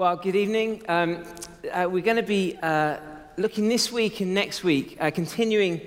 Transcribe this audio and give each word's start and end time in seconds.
Well, 0.00 0.16
good 0.16 0.34
evening. 0.34 0.82
Um, 0.88 1.24
uh, 1.70 1.86
we're 1.90 2.02
going 2.02 2.16
to 2.16 2.22
be 2.22 2.56
uh, 2.62 2.96
looking 3.36 3.68
this 3.68 3.92
week 3.92 4.20
and 4.20 4.32
next 4.32 4.64
week, 4.64 4.96
uh, 4.98 5.10
continuing 5.10 5.78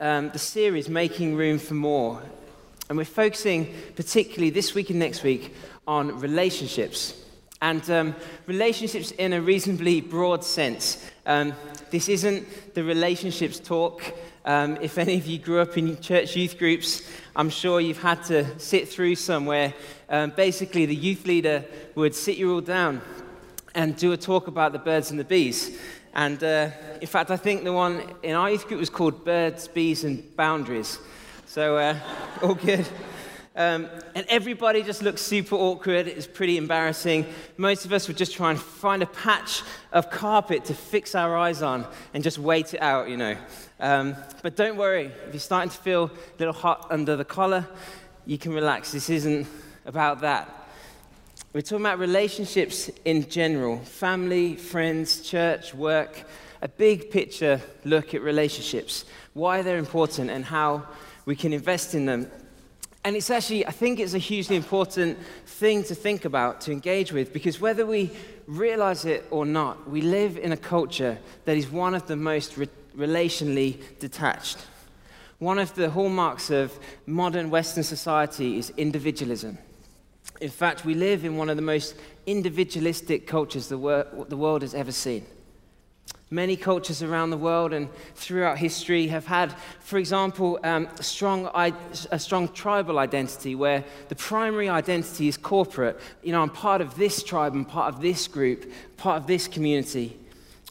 um, 0.00 0.30
the 0.30 0.40
series 0.40 0.88
Making 0.88 1.36
Room 1.36 1.60
for 1.60 1.74
More. 1.74 2.20
And 2.88 2.98
we're 2.98 3.04
focusing 3.04 3.72
particularly 3.94 4.50
this 4.50 4.74
week 4.74 4.90
and 4.90 4.98
next 4.98 5.22
week 5.22 5.54
on 5.86 6.18
relationships. 6.18 7.14
And 7.62 7.88
um, 7.90 8.16
relationships 8.48 9.12
in 9.12 9.34
a 9.34 9.40
reasonably 9.40 10.00
broad 10.00 10.42
sense. 10.42 11.08
Um, 11.24 11.52
this 11.92 12.08
isn't 12.08 12.74
the 12.74 12.82
relationships 12.82 13.60
talk. 13.60 14.02
Um, 14.44 14.78
if 14.80 14.98
any 14.98 15.16
of 15.16 15.28
you 15.28 15.38
grew 15.38 15.60
up 15.60 15.78
in 15.78 16.00
church 16.00 16.34
youth 16.34 16.58
groups, 16.58 17.08
I'm 17.36 17.50
sure 17.50 17.80
you've 17.80 18.02
had 18.02 18.24
to 18.24 18.58
sit 18.58 18.88
through 18.88 19.14
somewhere. 19.14 19.74
Um, 20.08 20.32
basically, 20.34 20.86
the 20.86 20.96
youth 20.96 21.24
leader 21.24 21.64
would 21.94 22.16
sit 22.16 22.36
you 22.36 22.52
all 22.52 22.62
down 22.62 23.00
and 23.74 23.96
do 23.96 24.12
a 24.12 24.16
talk 24.16 24.46
about 24.46 24.72
the 24.72 24.78
birds 24.78 25.10
and 25.10 25.20
the 25.20 25.24
bees. 25.24 25.78
And 26.12 26.42
uh, 26.42 26.70
in 27.00 27.06
fact, 27.06 27.30
I 27.30 27.36
think 27.36 27.64
the 27.64 27.72
one 27.72 28.02
in 28.22 28.34
our 28.34 28.50
youth 28.50 28.66
group 28.66 28.80
was 28.80 28.90
called 28.90 29.24
Birds, 29.24 29.68
Bees, 29.68 30.04
and 30.04 30.36
Boundaries. 30.36 30.98
So, 31.46 31.76
uh, 31.76 31.96
all 32.42 32.54
good. 32.54 32.86
Um, 33.56 33.88
and 34.14 34.24
everybody 34.28 34.82
just 34.82 35.02
looked 35.02 35.18
super 35.18 35.56
awkward. 35.56 36.06
It 36.06 36.16
was 36.16 36.26
pretty 36.26 36.56
embarrassing. 36.56 37.26
Most 37.56 37.84
of 37.84 37.92
us 37.92 38.08
would 38.08 38.16
just 38.16 38.34
try 38.34 38.50
and 38.50 38.60
find 38.60 39.02
a 39.02 39.06
patch 39.06 39.62
of 39.92 40.10
carpet 40.10 40.64
to 40.66 40.74
fix 40.74 41.14
our 41.14 41.36
eyes 41.36 41.60
on 41.60 41.86
and 42.14 42.22
just 42.22 42.38
wait 42.38 42.74
it 42.74 42.80
out, 42.80 43.08
you 43.08 43.16
know. 43.16 43.36
Um, 43.80 44.16
but 44.42 44.56
don't 44.56 44.76
worry, 44.76 45.06
if 45.26 45.32
you're 45.32 45.40
starting 45.40 45.70
to 45.70 45.76
feel 45.76 46.04
a 46.04 46.38
little 46.38 46.54
hot 46.54 46.86
under 46.90 47.16
the 47.16 47.24
collar, 47.24 47.66
you 48.24 48.38
can 48.38 48.52
relax. 48.52 48.92
This 48.92 49.10
isn't 49.10 49.46
about 49.84 50.20
that. 50.20 50.59
We're 51.52 51.62
talking 51.62 51.84
about 51.84 51.98
relationships 51.98 52.90
in 53.04 53.28
general 53.28 53.78
family, 53.78 54.54
friends, 54.54 55.20
church, 55.20 55.74
work. 55.74 56.22
A 56.62 56.68
big 56.68 57.10
picture 57.10 57.60
look 57.84 58.14
at 58.14 58.22
relationships, 58.22 59.04
why 59.34 59.62
they're 59.62 59.76
important, 59.78 60.30
and 60.30 60.44
how 60.44 60.86
we 61.24 61.34
can 61.34 61.52
invest 61.52 61.96
in 61.96 62.06
them. 62.06 62.30
And 63.04 63.16
it's 63.16 63.30
actually, 63.30 63.66
I 63.66 63.72
think 63.72 63.98
it's 63.98 64.14
a 64.14 64.18
hugely 64.18 64.54
important 64.54 65.18
thing 65.44 65.82
to 65.84 65.94
think 65.96 66.24
about, 66.24 66.60
to 66.62 66.70
engage 66.70 67.10
with, 67.10 67.32
because 67.32 67.60
whether 67.60 67.84
we 67.84 68.12
realize 68.46 69.04
it 69.04 69.26
or 69.32 69.44
not, 69.44 69.90
we 69.90 70.02
live 70.02 70.38
in 70.38 70.52
a 70.52 70.56
culture 70.56 71.18
that 71.46 71.56
is 71.56 71.68
one 71.68 71.96
of 71.96 72.06
the 72.06 72.14
most 72.14 72.58
re- 72.58 72.68
relationally 72.96 73.82
detached. 73.98 74.58
One 75.40 75.58
of 75.58 75.74
the 75.74 75.90
hallmarks 75.90 76.50
of 76.50 76.78
modern 77.06 77.50
Western 77.50 77.82
society 77.82 78.56
is 78.56 78.70
individualism. 78.76 79.58
In 80.40 80.48
fact, 80.48 80.84
we 80.84 80.94
live 80.94 81.24
in 81.24 81.36
one 81.36 81.50
of 81.50 81.56
the 81.56 81.62
most 81.62 81.94
individualistic 82.26 83.26
cultures 83.26 83.68
the, 83.68 83.76
wor- 83.76 84.06
the 84.28 84.36
world 84.36 84.62
has 84.62 84.74
ever 84.74 84.92
seen. 84.92 85.26
Many 86.32 86.56
cultures 86.56 87.02
around 87.02 87.30
the 87.30 87.36
world 87.36 87.72
and 87.72 87.88
throughout 88.14 88.56
history 88.56 89.08
have 89.08 89.26
had, 89.26 89.52
for 89.80 89.98
example, 89.98 90.60
um, 90.62 90.88
a, 90.98 91.02
strong, 91.02 91.50
a 91.54 92.18
strong 92.18 92.48
tribal 92.48 93.00
identity 93.00 93.56
where 93.56 93.84
the 94.08 94.14
primary 94.14 94.68
identity 94.68 95.26
is 95.26 95.36
corporate. 95.36 96.00
You 96.22 96.32
know, 96.32 96.40
I'm 96.40 96.50
part 96.50 96.80
of 96.80 96.94
this 96.94 97.24
tribe, 97.24 97.52
I'm 97.52 97.64
part 97.64 97.92
of 97.92 98.00
this 98.00 98.28
group, 98.28 98.70
part 98.96 99.20
of 99.20 99.26
this 99.26 99.48
community. 99.48 100.16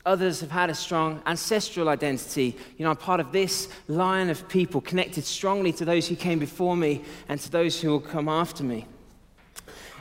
Others 0.06 0.40
have 0.40 0.52
had 0.52 0.70
a 0.70 0.76
strong 0.76 1.22
ancestral 1.26 1.90
identity. 1.90 2.56
You 2.78 2.86
know, 2.86 2.92
I'm 2.92 2.98
part 2.98 3.20
of 3.20 3.34
this 3.34 3.68
line 3.90 4.30
of 4.30 4.48
people 4.48 4.80
connected 4.80 5.26
strongly 5.26 5.74
to 5.74 5.84
those 5.84 6.08
who 6.08 6.16
came 6.16 6.40
before 6.40 6.78
me 6.78 7.04
and 7.28 7.38
to 7.42 7.52
those 7.52 7.82
who 7.82 7.90
will 7.90 8.00
come 8.00 8.30
after 8.30 8.64
me. 8.64 8.88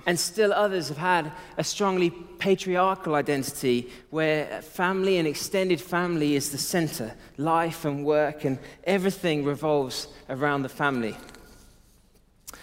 And 0.09 0.19
still 0.19 0.55
others 0.55 0.89
have 0.89 0.97
had 0.97 1.33
a 1.59 1.63
strongly 1.63 2.09
patriarchal 2.09 3.15
identity 3.15 3.91
where 4.09 4.63
family 4.63 5.19
and 5.19 5.29
extended 5.29 5.83
family 5.83 6.35
is 6.35 6.51
the 6.51 6.57
center. 6.57 7.13
Life 7.37 7.85
and 7.85 8.07
work 8.07 8.47
and 8.47 8.59
everything 8.85 9.45
revolves 9.45 10.09
around 10.31 10.63
the 10.63 10.71
family. 10.71 11.15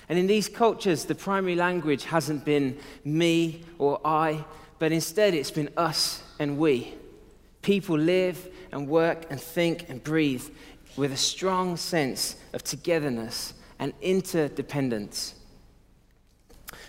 And 0.09 0.17
in 0.17 0.25
these 0.25 0.49
cultures, 0.49 1.05
the 1.05 1.13
primary 1.13 1.53
language 1.53 2.05
hasn't 2.05 2.45
been 2.45 2.79
me 3.03 3.63
or 3.77 4.01
I, 4.03 4.43
but 4.79 4.91
instead 4.91 5.35
it's 5.35 5.51
been 5.51 5.69
us 5.77 6.23
and 6.39 6.57
we. 6.57 6.95
People 7.61 7.99
live 7.99 8.49
and 8.71 8.87
work 8.87 9.27
and 9.29 9.39
think 9.39 9.87
and 9.87 10.03
breathe 10.03 10.49
with 10.97 11.11
a 11.11 11.17
strong 11.17 11.77
sense 11.77 12.37
of 12.53 12.63
togetherness 12.63 13.53
and 13.77 13.93
interdependence. 14.01 15.35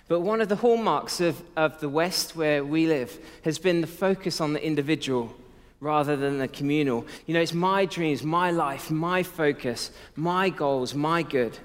But 0.08 0.20
one 0.20 0.40
of 0.40 0.48
the 0.48 0.56
hallmarks 0.56 1.20
of, 1.20 1.42
of 1.56 1.80
the 1.80 1.88
West 1.88 2.36
where 2.36 2.64
we 2.64 2.86
live 2.86 3.18
has 3.44 3.58
been 3.58 3.80
the 3.80 3.86
focus 3.86 4.40
on 4.40 4.52
the 4.52 4.64
individual 4.64 5.34
rather 5.80 6.16
than 6.16 6.38
the 6.38 6.48
communal. 6.48 7.06
You 7.26 7.34
know, 7.34 7.40
it's 7.40 7.52
my 7.52 7.84
dreams, 7.84 8.22
my 8.22 8.50
life, 8.50 8.90
my 8.90 9.22
focus, 9.22 9.90
my 10.14 10.48
goals, 10.48 10.94
my 10.94 11.22
good 11.22 11.58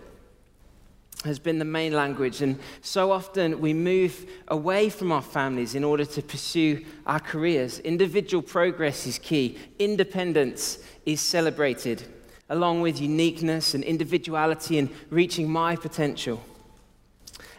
has 1.25 1.39
been 1.39 1.59
the 1.59 1.65
main 1.65 1.93
language. 1.93 2.41
And 2.41 2.57
so 2.81 3.11
often 3.11 3.61
we 3.61 3.73
move 3.73 4.25
away 4.47 4.89
from 4.89 5.11
our 5.11 5.21
families 5.21 5.75
in 5.75 5.83
order 5.83 6.05
to 6.05 6.21
pursue 6.21 6.83
our 7.05 7.19
careers. 7.19 7.79
Individual 7.79 8.41
progress 8.41 9.05
is 9.05 9.19
key, 9.19 9.57
independence 9.77 10.79
is 11.05 11.21
celebrated, 11.21 12.03
along 12.49 12.81
with 12.81 12.99
uniqueness 12.99 13.73
and 13.73 13.83
individuality 13.83 14.79
and 14.79 14.89
reaching 15.09 15.49
my 15.49 15.75
potential. 15.75 16.43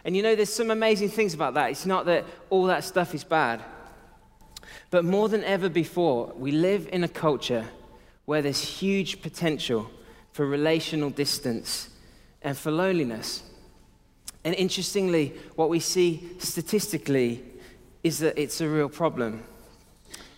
And 0.05 0.15
you 0.15 0.23
know, 0.23 0.35
there's 0.35 0.53
some 0.53 0.71
amazing 0.71 1.09
things 1.09 1.33
about 1.33 1.53
that. 1.53 1.71
It's 1.71 1.85
not 1.85 2.05
that 2.05 2.25
all 2.49 2.65
that 2.65 2.83
stuff 2.83 3.15
is 3.15 3.23
bad. 3.23 3.61
But 4.89 5.05
more 5.05 5.29
than 5.29 5.43
ever 5.43 5.69
before, 5.69 6.33
we 6.35 6.51
live 6.51 6.89
in 6.91 7.03
a 7.03 7.07
culture 7.07 7.65
where 8.25 8.41
there's 8.41 8.61
huge 8.61 9.21
potential 9.21 9.89
for 10.33 10.45
relational 10.45 11.09
distance 11.09 11.89
and 12.41 12.57
for 12.57 12.71
loneliness. 12.71 13.43
And 14.43 14.55
interestingly, 14.55 15.33
what 15.55 15.69
we 15.69 15.79
see 15.79 16.29
statistically 16.39 17.43
is 18.03 18.19
that 18.19 18.37
it's 18.37 18.59
a 18.59 18.67
real 18.67 18.89
problem. 18.89 19.43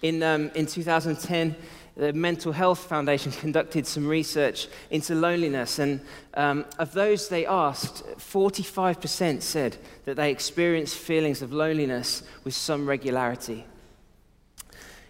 In, 0.01 0.21
um, 0.21 0.51
in 0.53 0.67
2010, 0.67 1.55
the 1.95 2.13
Mental 2.13 2.51
Health 2.51 2.79
Foundation 2.79 3.31
conducted 3.43 3.87
some 3.87 4.07
research 4.07 4.67
into 4.89 5.15
loneliness, 5.15 5.79
and 5.79 6.01
um, 6.33 6.65
of 6.77 6.93
those 6.93 7.29
they 7.29 7.45
asked, 7.45 8.03
45% 8.17 9.41
said 9.41 9.77
that 10.05 10.15
they 10.15 10.31
experienced 10.31 10.97
feelings 10.97 11.41
of 11.41 11.53
loneliness 11.53 12.23
with 12.43 12.53
some 12.53 12.87
regularity. 12.87 13.65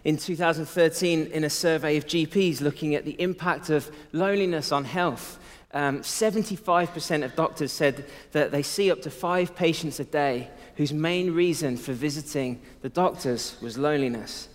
In 0.04 0.16
2013, 0.16 1.26
in 1.32 1.42
a 1.42 1.50
survey 1.50 1.96
of 1.96 2.06
GPs 2.06 2.60
looking 2.60 2.94
at 2.94 3.04
the 3.04 3.20
impact 3.20 3.70
of 3.70 3.90
loneliness 4.12 4.70
on 4.70 4.84
health, 4.84 5.40
um, 5.72 6.00
75% 6.00 7.24
of 7.24 7.34
doctors 7.34 7.72
said 7.72 8.04
that 8.30 8.52
they 8.52 8.62
see 8.62 8.90
up 8.90 9.02
to 9.02 9.10
five 9.10 9.56
patients 9.56 9.98
a 9.98 10.04
day 10.04 10.48
whose 10.76 10.92
main 10.92 11.34
reason 11.34 11.76
for 11.76 11.92
visiting 11.92 12.60
the 12.82 12.88
doctors 12.88 13.56
was 13.60 13.76
loneliness. 13.76 14.48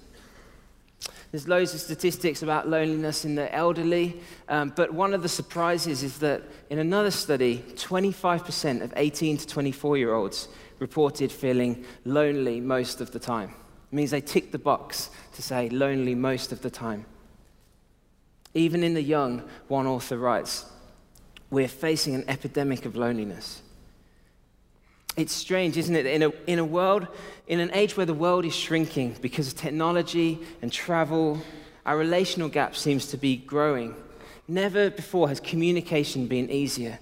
There's 1.32 1.48
loads 1.48 1.74
of 1.74 1.80
statistics 1.80 2.44
about 2.44 2.68
loneliness 2.68 3.24
in 3.24 3.36
the 3.36 3.54
elderly, 3.56 4.20
um, 4.50 4.74
but 4.76 4.94
one 4.94 5.14
of 5.14 5.24
the 5.24 5.30
surprises 5.30 6.04
is 6.04 6.20
that 6.20 6.44
in 6.70 6.78
another 6.78 7.12
study, 7.12 7.64
25% 7.76 8.82
of 8.82 8.94
18 8.98 9.38
to 9.38 9.48
24 9.48 9.98
year 9.98 10.14
olds 10.14 10.50
reported 10.80 11.32
feeling 11.32 11.86
lonely 12.04 12.60
most 12.60 13.00
of 13.00 13.12
the 13.12 13.20
time. 13.20 13.50
It 13.92 13.96
means 13.96 14.12
they 14.12 14.20
tick 14.20 14.52
the 14.52 14.60
box 14.60 15.10
to 15.34 15.42
say 15.42 15.70
lonely 15.70 16.16
most 16.16 16.52
of 16.52 16.62
the 16.62 16.70
time. 16.70 17.06
Even 18.54 18.84
in 18.84 18.94
the 18.94 19.02
young, 19.02 19.48
one 19.70 19.88
author 19.88 20.18
writes, 20.18 20.66
we're 21.50 21.70
facing 21.70 22.14
an 22.14 22.26
epidemic 22.28 22.86
of 22.86 22.98
loneliness. 22.98 23.62
It's 25.18 25.34
strange, 25.34 25.78
isn't 25.78 25.96
it? 25.96 26.06
In 26.06 26.24
a, 26.24 26.30
in 26.48 26.60
a 26.60 26.66
world, 26.66 27.08
in 27.48 27.60
an 27.60 27.72
age 27.74 27.98
where 27.98 28.06
the 28.06 28.14
world 28.14 28.46
is 28.46 28.56
shrinking 28.56 29.18
because 29.22 29.50
of 29.50 29.56
technology 29.56 30.40
and 30.62 30.72
travel, 30.72 31.42
our 31.86 31.98
relational 31.98 32.48
gap 32.48 32.76
seems 32.76 33.08
to 33.08 33.18
be 33.18 33.36
growing. 33.36 33.94
Never 34.48 34.90
before 34.90 35.28
has 35.28 35.40
communication 35.40 36.28
been 36.28 36.50
easier. 36.50 37.00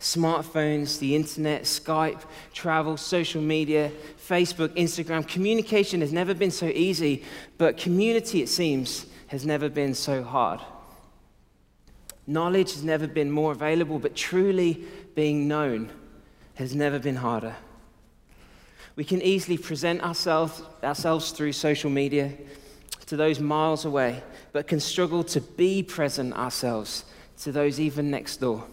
Smartphones, 0.00 0.98
the 0.98 1.16
internet, 1.16 1.62
Skype, 1.62 2.20
travel, 2.52 2.98
social 2.98 3.40
media, 3.40 3.90
Facebook, 4.28 4.68
Instagram, 4.76 5.26
communication 5.26 6.02
has 6.02 6.12
never 6.12 6.34
been 6.34 6.50
so 6.50 6.66
easy, 6.66 7.24
but 7.56 7.78
community, 7.78 8.42
it 8.42 8.50
seems, 8.50 9.06
has 9.28 9.46
never 9.46 9.70
been 9.70 9.94
so 9.94 10.22
hard. 10.22 10.60
Knowledge 12.26 12.74
has 12.74 12.84
never 12.84 13.06
been 13.06 13.30
more 13.30 13.52
available, 13.52 13.98
but 13.98 14.14
truly 14.14 14.84
being 15.14 15.48
known 15.48 15.90
has 16.56 16.74
never 16.74 16.98
been 16.98 17.16
harder. 17.16 17.54
We 18.96 19.04
can 19.04 19.22
easily 19.22 19.58
present 19.58 20.02
ourselves, 20.02 20.62
ourselves 20.82 21.30
through 21.30 21.52
social 21.52 21.90
media 21.90 22.32
to 23.06 23.16
those 23.16 23.38
miles 23.38 23.84
away, 23.84 24.22
but 24.52 24.66
can 24.66 24.80
struggle 24.80 25.22
to 25.24 25.40
be 25.40 25.82
present 25.82 26.34
ourselves 26.34 27.04
to 27.42 27.52
those 27.52 27.78
even 27.78 28.10
next 28.10 28.38
door. 28.38 28.64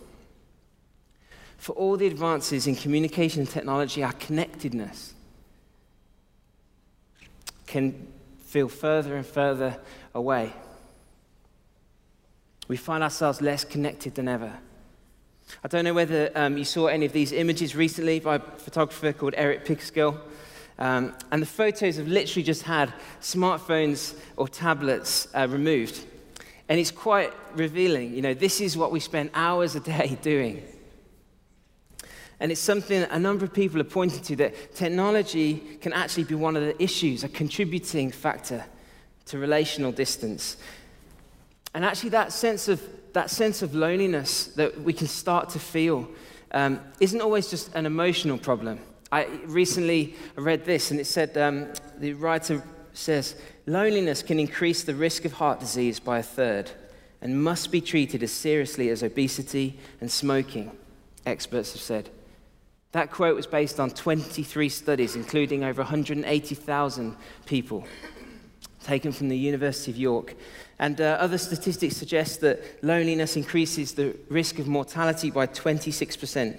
For 1.58 1.74
all 1.74 1.98
the 1.98 2.08
advances 2.08 2.68
in 2.68 2.76
communication 2.76 3.46
technology, 3.46 4.04
our 4.04 4.14
connectedness 4.14 5.14
can 7.68 8.08
feel 8.46 8.70
further 8.70 9.16
and 9.16 9.26
further 9.26 9.78
away. 10.14 10.54
We 12.68 12.78
find 12.78 13.04
ourselves 13.04 13.42
less 13.42 13.66
connected 13.66 14.16
than 14.16 14.28
ever. 14.28 14.54
I 15.62 15.68
don't 15.68 15.84
know 15.84 15.94
whether 15.94 16.32
um, 16.36 16.58
you 16.58 16.66
saw 16.66 16.88
any 16.88 17.06
of 17.06 17.14
these 17.14 17.32
images 17.32 17.76
recently 17.76 18.20
by 18.20 18.36
a 18.36 18.40
photographer 18.40 19.12
called 19.14 19.34
Eric 19.38 19.66
Pickersgill. 19.66 20.20
Um, 20.80 21.14
and 21.32 21.42
the 21.42 21.48
photos 21.48 21.98
have 21.98 22.08
literally 22.08 22.44
just 22.44 22.64
had 22.64 22.94
smartphones 23.22 24.18
or 24.38 24.48
tablets 24.48 25.28
uh, 25.36 25.48
removed. 25.50 26.06
And 26.70 26.80
it's 26.80 26.92
quite 26.92 27.32
revealing. 27.56 28.14
You 28.14 28.22
know, 28.22 28.34
this 28.34 28.62
is 28.62 28.78
what 28.78 28.92
we 28.92 29.00
spend 29.00 29.30
hours 29.34 29.76
a 29.76 29.80
day 29.80 30.18
doing. 30.22 30.64
And 32.40 32.52
it's 32.52 32.62
something 32.62 33.02
that 33.02 33.12
a 33.12 33.20
number 33.20 33.46
of 33.46 33.54
people 33.54 33.80
are 33.80 33.86
pointing 33.86 34.22
to 34.24 34.36
that 34.38 34.76
technology 34.76 35.56
can 35.82 35.94
actually 35.94 36.26
be 36.26 36.36
one 36.36 36.58
of 36.58 36.64
the 36.64 36.82
issues, 36.82 37.24
a 37.24 37.30
contributing 37.30 38.12
factor 38.12 38.66
to 39.28 39.38
relational 39.38 39.92
distance. 39.92 40.58
And 41.74 41.86
actually, 41.86 42.10
that 42.10 42.34
sense 42.34 42.68
of, 42.68 42.82
that 43.14 43.30
sense 43.30 43.62
of 43.62 43.74
loneliness 43.76 44.48
that 44.48 44.82
we 44.82 44.94
can 44.94 45.08
start 45.08 45.50
to 45.50 45.60
feel 45.60 46.10
um, 46.52 46.80
isn't 47.00 47.22
always 47.22 47.50
just 47.50 47.74
an 47.76 47.86
emotional 47.86 48.38
problem. 48.38 48.80
I 49.12 49.26
recently 49.46 50.16
read 50.36 50.66
this, 50.66 50.92
and 50.92 51.00
it 51.00 51.06
said 51.06 51.38
um, 51.38 51.68
the 51.98 52.14
writer 52.14 52.64
says, 52.94 53.36
Loneliness 53.66 54.24
can 54.24 54.40
increase 54.40 54.84
the 54.84 54.96
risk 54.96 55.26
of 55.26 55.34
heart 55.34 55.60
disease 55.60 56.00
by 56.00 56.20
a 56.20 56.24
third 56.24 56.72
and 57.22 57.42
must 57.42 57.72
be 57.72 57.80
treated 57.80 58.22
as 58.22 58.32
seriously 58.32 58.90
as 58.90 59.02
obesity 59.02 59.80
and 60.02 60.12
smoking, 60.12 60.72
experts 61.26 61.72
have 61.72 61.82
said. 61.82 62.10
That 62.92 63.10
quote 63.10 63.36
was 63.36 63.48
based 63.48 63.80
on 63.80 63.92
23 63.92 64.68
studies, 64.70 65.16
including 65.16 65.64
over 65.64 65.82
180,000 65.82 67.16
people, 67.46 67.86
taken 68.84 69.12
from 69.12 69.30
the 69.30 69.38
University 69.38 69.92
of 69.92 69.98
York. 69.98 70.36
And 70.84 71.00
uh, 71.00 71.16
other 71.18 71.38
statistics 71.38 71.96
suggest 71.96 72.42
that 72.42 72.84
loneliness 72.84 73.38
increases 73.38 73.94
the 73.94 74.18
risk 74.28 74.60
of 74.60 74.68
mortality 74.68 75.32
by 75.32 75.48
26%. 75.48 76.58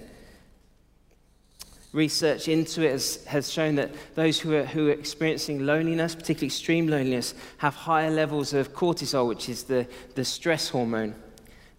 Research 1.93 2.47
into 2.47 2.81
it 2.81 2.89
has, 2.89 3.23
has 3.25 3.51
shown 3.51 3.75
that 3.75 3.91
those 4.15 4.39
who 4.39 4.55
are, 4.55 4.65
who 4.65 4.87
are 4.87 4.93
experiencing 4.93 5.67
loneliness, 5.67 6.15
particularly 6.15 6.47
extreme 6.47 6.87
loneliness, 6.87 7.35
have 7.59 7.75
higher 7.75 8.09
levels 8.09 8.51
of 8.53 8.73
cortisol, 8.73 9.27
which 9.27 9.47
is 9.47 9.61
the, 9.65 9.87
the 10.15 10.25
stress 10.25 10.69
hormone, 10.69 11.13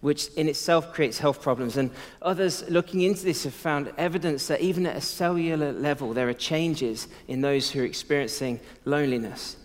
which 0.01 0.29
in 0.35 0.49
itself 0.49 0.93
creates 0.93 1.19
health 1.19 1.43
problems. 1.43 1.77
And 1.77 1.91
others 2.23 2.63
looking 2.71 3.01
into 3.01 3.25
this 3.25 3.43
have 3.43 3.55
found 3.55 3.93
evidence 3.99 4.47
that 4.47 4.61
even 4.61 4.87
at 4.87 4.95
a 4.95 5.01
cellular 5.01 5.73
level, 5.73 6.15
there 6.15 6.29
are 6.29 6.33
changes 6.33 7.09
in 7.27 7.41
those 7.41 7.73
who 7.73 7.81
are 7.81 7.85
experiencing 7.85 8.61
loneliness. 8.85 9.57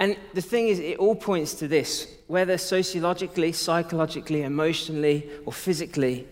And 0.00 0.16
the 0.34 0.42
thing 0.42 0.68
is, 0.68 0.78
it 0.78 0.98
all 0.98 1.14
points 1.14 1.54
to 1.54 1.68
this 1.68 2.08
whether 2.26 2.58
sociologically, 2.58 3.52
psychologically, 3.52 4.42
emotionally, 4.42 5.28
or 5.44 5.52
physically. 5.52 6.26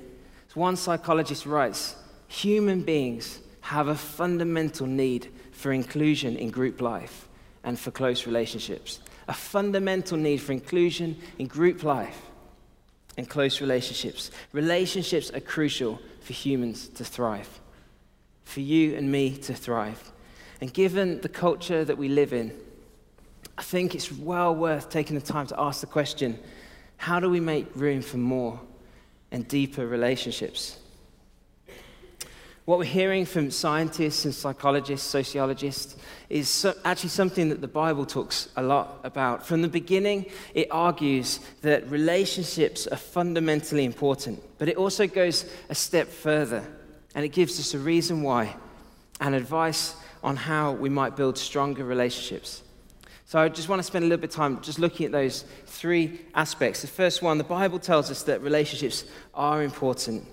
As 0.49 0.57
one 0.57 0.77
psychologist 0.77 1.47
writes, 1.47 1.97
human 2.29 2.83
beings 2.83 3.41
have 3.61 3.89
a 3.89 3.95
fundamental 3.95 4.87
need 4.87 5.29
for 5.53 5.73
inclusion 5.73 6.37
in 6.37 6.51
group 6.51 6.81
life 6.81 7.29
and 7.63 7.79
for 7.79 7.91
close 7.91 8.27
relationships. 8.27 9.01
A 9.29 9.33
fundamental 9.33 10.17
need 10.17 10.39
for 10.39 10.53
inclusion 10.53 11.17
in 11.39 11.47
group 11.47 11.85
life 11.85 12.21
and 13.17 13.29
close 13.29 13.61
relationships. 13.61 14.31
Relationships 14.53 15.31
are 15.31 15.41
crucial 15.41 16.01
for 16.21 16.33
humans 16.33 16.89
to 16.89 17.05
thrive, 17.05 17.61
for 18.45 18.61
you 18.61 18.97
and 18.97 19.13
me 19.13 19.37
to 19.37 19.55
thrive. 19.55 20.13
And 20.61 20.73
given 20.73 21.21
the 21.21 21.29
culture 21.29 21.85
that 21.85 21.99
we 21.99 22.09
live 22.09 22.33
in, 22.33 22.53
I 23.59 23.63
think 23.63 23.95
it's 23.95 24.11
well 24.11 24.55
worth 24.55 24.91
taking 24.91 25.15
the 25.15 25.25
time 25.25 25.47
to 25.49 25.61
ask 25.61 25.81
the 25.81 25.87
question 25.87 26.39
how 26.97 27.19
do 27.19 27.29
we 27.29 27.41
make 27.41 27.67
room 27.75 28.01
for 28.01 28.19
more 28.19 28.61
and 29.33 29.47
deeper 29.49 29.87
relationships? 29.87 30.79
What 32.65 32.79
we're 32.79 32.85
hearing 32.85 33.27
from 33.27 33.51
scientists 33.51 34.25
and 34.25 34.33
psychologists, 34.33 35.09
sociologists, 35.09 35.97
is 36.29 36.49
so, 36.49 36.75
actually 36.85 37.09
something 37.09 37.49
that 37.49 37.61
the 37.61 37.67
Bible 37.67 38.07
talks 38.07 38.51
a 38.57 38.63
lot 38.63 39.01
about. 39.03 39.45
From 39.45 39.63
the 39.63 39.69
beginning, 39.69 40.27
it 40.55 40.69
argues 40.71 41.41
that 41.63 41.91
relationships 41.91 42.87
are 42.87 42.97
fundamentally 42.97 43.85
important, 43.85 44.41
but 44.59 44.69
it 44.69 44.77
also 44.77 45.09
goes 45.09 45.45
a 45.71 45.75
step 45.75 46.07
further, 46.07 46.65
and 47.17 47.25
it 47.25 47.31
gives 47.31 47.59
us 47.59 47.75
a 47.75 47.81
reason 47.81 48.23
why 48.23 48.55
and 49.21 49.35
advice 49.35 49.97
on 50.23 50.37
how 50.37 50.71
we 50.71 50.89
might 50.89 51.17
build 51.17 51.37
stronger 51.37 51.85
relationships. 51.85 52.63
So 53.33 53.39
I 53.39 53.49
just 53.49 53.71
want 53.71 53.79
to 53.79 53.83
spend 53.83 54.05
a 54.05 54.09
little 54.09 54.21
bit 54.21 54.29
of 54.29 54.37
time 54.37 54.61
just 54.61 54.79
looking 54.79 55.07
at 55.07 55.13
those 55.13 55.47
three 55.65 56.21
aspects. 56.35 56.83
The 56.83 56.87
first 56.87 57.23
one, 57.23 57.39
the 57.39 57.45
Bible 57.45 57.79
tells 57.79 58.11
us 58.11 58.25
that 58.25 58.43
relationships 58.43 59.07
are 59.33 59.63
important. 59.63 60.27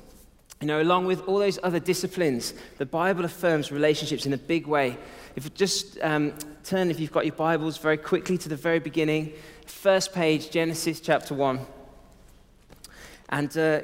You 0.60 0.68
know, 0.68 0.82
along 0.82 1.06
with 1.06 1.22
all 1.22 1.40
those 1.40 1.58
other 1.64 1.80
disciplines, 1.80 2.54
the 2.78 2.86
Bible 2.86 3.24
affirms 3.24 3.72
relationships 3.72 4.26
in 4.26 4.34
a 4.34 4.38
big 4.38 4.68
way. 4.68 4.98
If 5.38 5.46
you 5.46 5.50
just 5.52 5.98
um, 6.02 6.34
turn, 6.66 6.92
if 6.92 7.00
you've 7.00 7.14
got 7.14 7.26
your 7.26 7.36
Bibles, 7.36 7.78
very 7.78 7.96
quickly 7.96 8.38
to 8.38 8.50
the 8.50 8.58
very 8.58 8.80
beginning, 8.80 9.32
first 9.66 10.12
page, 10.12 10.50
Genesis 10.50 11.00
chapter 11.00 11.34
1. 11.34 11.66
And 13.30 13.58
uh, 13.58 13.80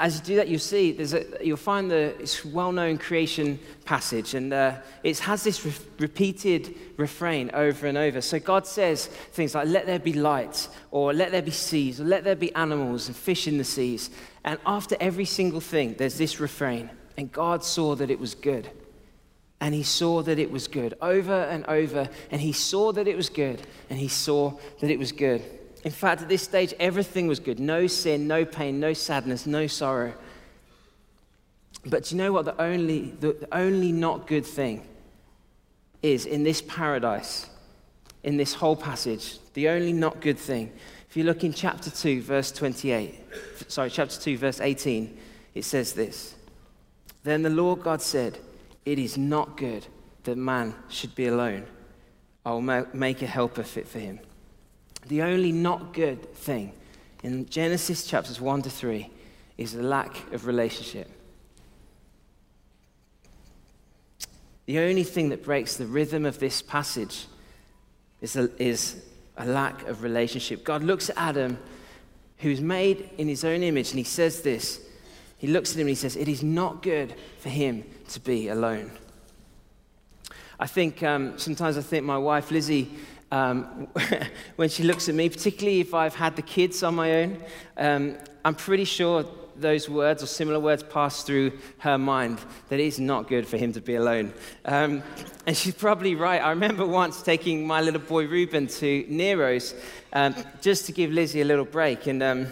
as 0.00 0.16
you 0.16 0.22
do 0.24 0.36
that, 0.36 0.46
you'll 0.46 0.60
see, 0.60 0.96
a, 0.96 1.44
you'll 1.44 1.56
find 1.56 1.90
the 1.90 2.40
well 2.52 2.70
known 2.70 2.98
creation 2.98 3.58
passage, 3.84 4.34
and 4.34 4.52
uh, 4.52 4.76
it 5.02 5.18
has 5.18 5.42
this 5.42 5.64
re- 5.64 5.72
repeated 5.98 6.74
refrain 6.96 7.50
over 7.52 7.86
and 7.88 7.98
over. 7.98 8.20
So 8.20 8.38
God 8.38 8.64
says 8.64 9.06
things 9.06 9.56
like, 9.56 9.66
Let 9.66 9.86
there 9.86 9.98
be 9.98 10.12
light, 10.12 10.68
or 10.92 11.12
let 11.12 11.32
there 11.32 11.42
be 11.42 11.50
seas, 11.50 12.00
or 12.00 12.04
let 12.04 12.22
there 12.22 12.36
be 12.36 12.54
animals 12.54 13.08
and 13.08 13.16
fish 13.16 13.48
in 13.48 13.58
the 13.58 13.64
seas. 13.64 14.10
And 14.44 14.60
after 14.64 14.96
every 15.00 15.24
single 15.24 15.60
thing, 15.60 15.94
there's 15.98 16.16
this 16.16 16.38
refrain, 16.38 16.90
and 17.16 17.32
God 17.32 17.64
saw 17.64 17.96
that 17.96 18.10
it 18.10 18.20
was 18.20 18.36
good. 18.36 18.70
And 19.60 19.74
he 19.74 19.82
saw 19.82 20.22
that 20.22 20.38
it 20.38 20.52
was 20.52 20.68
good 20.68 20.94
over 21.02 21.42
and 21.42 21.66
over, 21.66 22.08
and 22.30 22.40
he 22.40 22.52
saw 22.52 22.92
that 22.92 23.08
it 23.08 23.16
was 23.16 23.28
good, 23.28 23.66
and 23.90 23.98
he 23.98 24.06
saw 24.06 24.52
that 24.78 24.90
it 24.90 24.98
was 25.00 25.10
good. 25.10 25.42
In 25.84 25.92
fact, 25.92 26.22
at 26.22 26.28
this 26.28 26.42
stage, 26.42 26.74
everything 26.80 27.28
was 27.28 27.40
good 27.40 27.60
no 27.60 27.86
sin, 27.86 28.26
no 28.26 28.44
pain, 28.44 28.80
no 28.80 28.92
sadness, 28.92 29.46
no 29.46 29.66
sorrow. 29.66 30.14
But 31.86 32.04
do 32.04 32.14
you 32.14 32.22
know 32.22 32.32
what 32.32 32.44
the 32.44 32.60
only, 32.60 33.12
the, 33.20 33.32
the 33.34 33.56
only 33.56 33.92
not 33.92 34.26
good 34.26 34.44
thing 34.44 34.86
is 36.02 36.26
in 36.26 36.42
this 36.42 36.60
paradise, 36.62 37.48
in 38.24 38.36
this 38.36 38.54
whole 38.54 38.76
passage? 38.76 39.38
The 39.54 39.68
only 39.68 39.92
not 39.92 40.20
good 40.20 40.38
thing. 40.38 40.72
If 41.08 41.16
you 41.16 41.24
look 41.24 41.44
in 41.44 41.52
chapter 41.52 41.90
2, 41.90 42.22
verse 42.22 42.52
28, 42.52 43.14
sorry, 43.68 43.90
chapter 43.90 44.20
2, 44.20 44.36
verse 44.36 44.60
18, 44.60 45.16
it 45.54 45.64
says 45.64 45.92
this 45.92 46.34
Then 47.22 47.42
the 47.42 47.50
Lord 47.50 47.82
God 47.82 48.02
said, 48.02 48.38
It 48.84 48.98
is 48.98 49.16
not 49.16 49.56
good 49.56 49.86
that 50.24 50.36
man 50.36 50.74
should 50.88 51.14
be 51.14 51.28
alone. 51.28 51.66
I 52.44 52.52
will 52.52 52.86
make 52.92 53.22
a 53.22 53.26
helper 53.26 53.62
fit 53.62 53.86
for 53.86 53.98
him. 53.98 54.20
The 55.08 55.22
only 55.22 55.52
not 55.52 55.94
good 55.94 56.34
thing 56.34 56.72
in 57.22 57.48
Genesis 57.48 58.06
chapters 58.06 58.40
1 58.40 58.62
to 58.62 58.70
3 58.70 59.10
is 59.56 59.72
the 59.72 59.82
lack 59.82 60.32
of 60.32 60.46
relationship. 60.46 61.10
The 64.66 64.80
only 64.80 65.02
thing 65.02 65.30
that 65.30 65.42
breaks 65.42 65.76
the 65.76 65.86
rhythm 65.86 66.26
of 66.26 66.38
this 66.38 66.60
passage 66.60 67.26
is 68.20 68.36
a, 68.36 68.50
is 68.62 69.02
a 69.38 69.46
lack 69.46 69.86
of 69.88 70.02
relationship. 70.02 70.62
God 70.62 70.84
looks 70.84 71.08
at 71.08 71.16
Adam, 71.16 71.58
who's 72.38 72.60
made 72.60 73.08
in 73.16 73.28
his 73.28 73.44
own 73.44 73.62
image, 73.62 73.90
and 73.90 73.98
he 73.98 74.04
says 74.04 74.42
this. 74.42 74.80
He 75.38 75.46
looks 75.46 75.70
at 75.70 75.76
him 75.76 75.82
and 75.82 75.90
he 75.90 75.94
says, 75.94 76.16
It 76.16 76.28
is 76.28 76.42
not 76.42 76.82
good 76.82 77.14
for 77.38 77.48
him 77.48 77.84
to 78.08 78.20
be 78.20 78.48
alone. 78.48 78.90
I 80.60 80.66
think 80.66 81.02
um, 81.02 81.38
sometimes 81.38 81.78
I 81.78 81.82
think 81.82 82.04
my 82.04 82.18
wife 82.18 82.50
Lizzie 82.50 82.90
um, 83.30 83.88
when 84.56 84.68
she 84.68 84.82
looks 84.82 85.08
at 85.08 85.14
me, 85.14 85.28
particularly 85.28 85.80
if 85.80 85.94
I've 85.94 86.14
had 86.14 86.36
the 86.36 86.42
kids 86.42 86.82
on 86.82 86.94
my 86.94 87.22
own. 87.22 87.42
Um, 87.76 88.16
I'm 88.44 88.54
pretty 88.54 88.84
sure 88.84 89.24
those 89.60 89.88
words 89.88 90.22
or 90.22 90.26
similar 90.26 90.60
words 90.60 90.82
pass 90.82 91.22
through 91.22 91.52
her 91.78 91.98
mind 91.98 92.38
that 92.68 92.78
it's 92.78 92.98
not 92.98 93.28
good 93.28 93.46
for 93.46 93.56
him 93.56 93.72
to 93.72 93.80
be 93.80 93.96
alone. 93.96 94.32
Um, 94.64 95.02
and 95.46 95.56
she's 95.56 95.74
probably 95.74 96.14
right. 96.14 96.40
I 96.40 96.50
remember 96.50 96.86
once 96.86 97.22
taking 97.22 97.66
my 97.66 97.80
little 97.80 98.00
boy 98.00 98.26
Reuben 98.26 98.66
to 98.68 99.04
Nero's 99.08 99.74
um, 100.12 100.34
just 100.60 100.86
to 100.86 100.92
give 100.92 101.10
Lizzie 101.10 101.40
a 101.40 101.44
little 101.44 101.64
break. 101.64 102.06
And 102.06 102.22
um, 102.22 102.46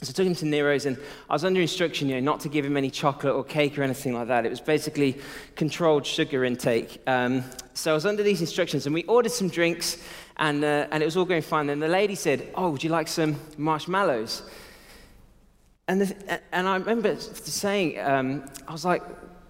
so 0.00 0.10
I 0.10 0.12
took 0.12 0.26
him 0.26 0.34
to 0.36 0.46
Nero's, 0.46 0.86
and 0.86 0.96
I 1.28 1.32
was 1.32 1.44
under 1.44 1.60
instruction, 1.60 2.08
you 2.08 2.14
know, 2.14 2.20
not 2.20 2.40
to 2.40 2.48
give 2.48 2.64
him 2.64 2.76
any 2.76 2.88
chocolate 2.88 3.34
or 3.34 3.42
cake 3.42 3.76
or 3.76 3.82
anything 3.82 4.14
like 4.14 4.28
that. 4.28 4.46
It 4.46 4.50
was 4.50 4.60
basically 4.60 5.18
controlled 5.56 6.06
sugar 6.06 6.44
intake. 6.44 7.02
Um, 7.08 7.42
so 7.74 7.90
I 7.90 7.94
was 7.94 8.06
under 8.06 8.22
these 8.22 8.40
instructions, 8.40 8.86
and 8.86 8.94
we 8.94 9.02
ordered 9.04 9.32
some 9.32 9.48
drinks, 9.48 9.98
and, 10.36 10.62
uh, 10.62 10.86
and 10.92 11.02
it 11.02 11.06
was 11.06 11.16
all 11.16 11.24
going 11.24 11.42
fine. 11.42 11.68
And 11.68 11.82
the 11.82 11.88
lady 11.88 12.14
said, 12.14 12.48
Oh, 12.54 12.70
would 12.70 12.84
you 12.84 12.90
like 12.90 13.08
some 13.08 13.40
marshmallows? 13.56 14.42
And, 15.88 16.02
the, 16.02 16.40
and 16.52 16.68
I 16.68 16.76
remember 16.76 17.16
saying, 17.18 17.98
um, 17.98 18.44
I 18.68 18.72
was 18.72 18.84
like, 18.84 19.02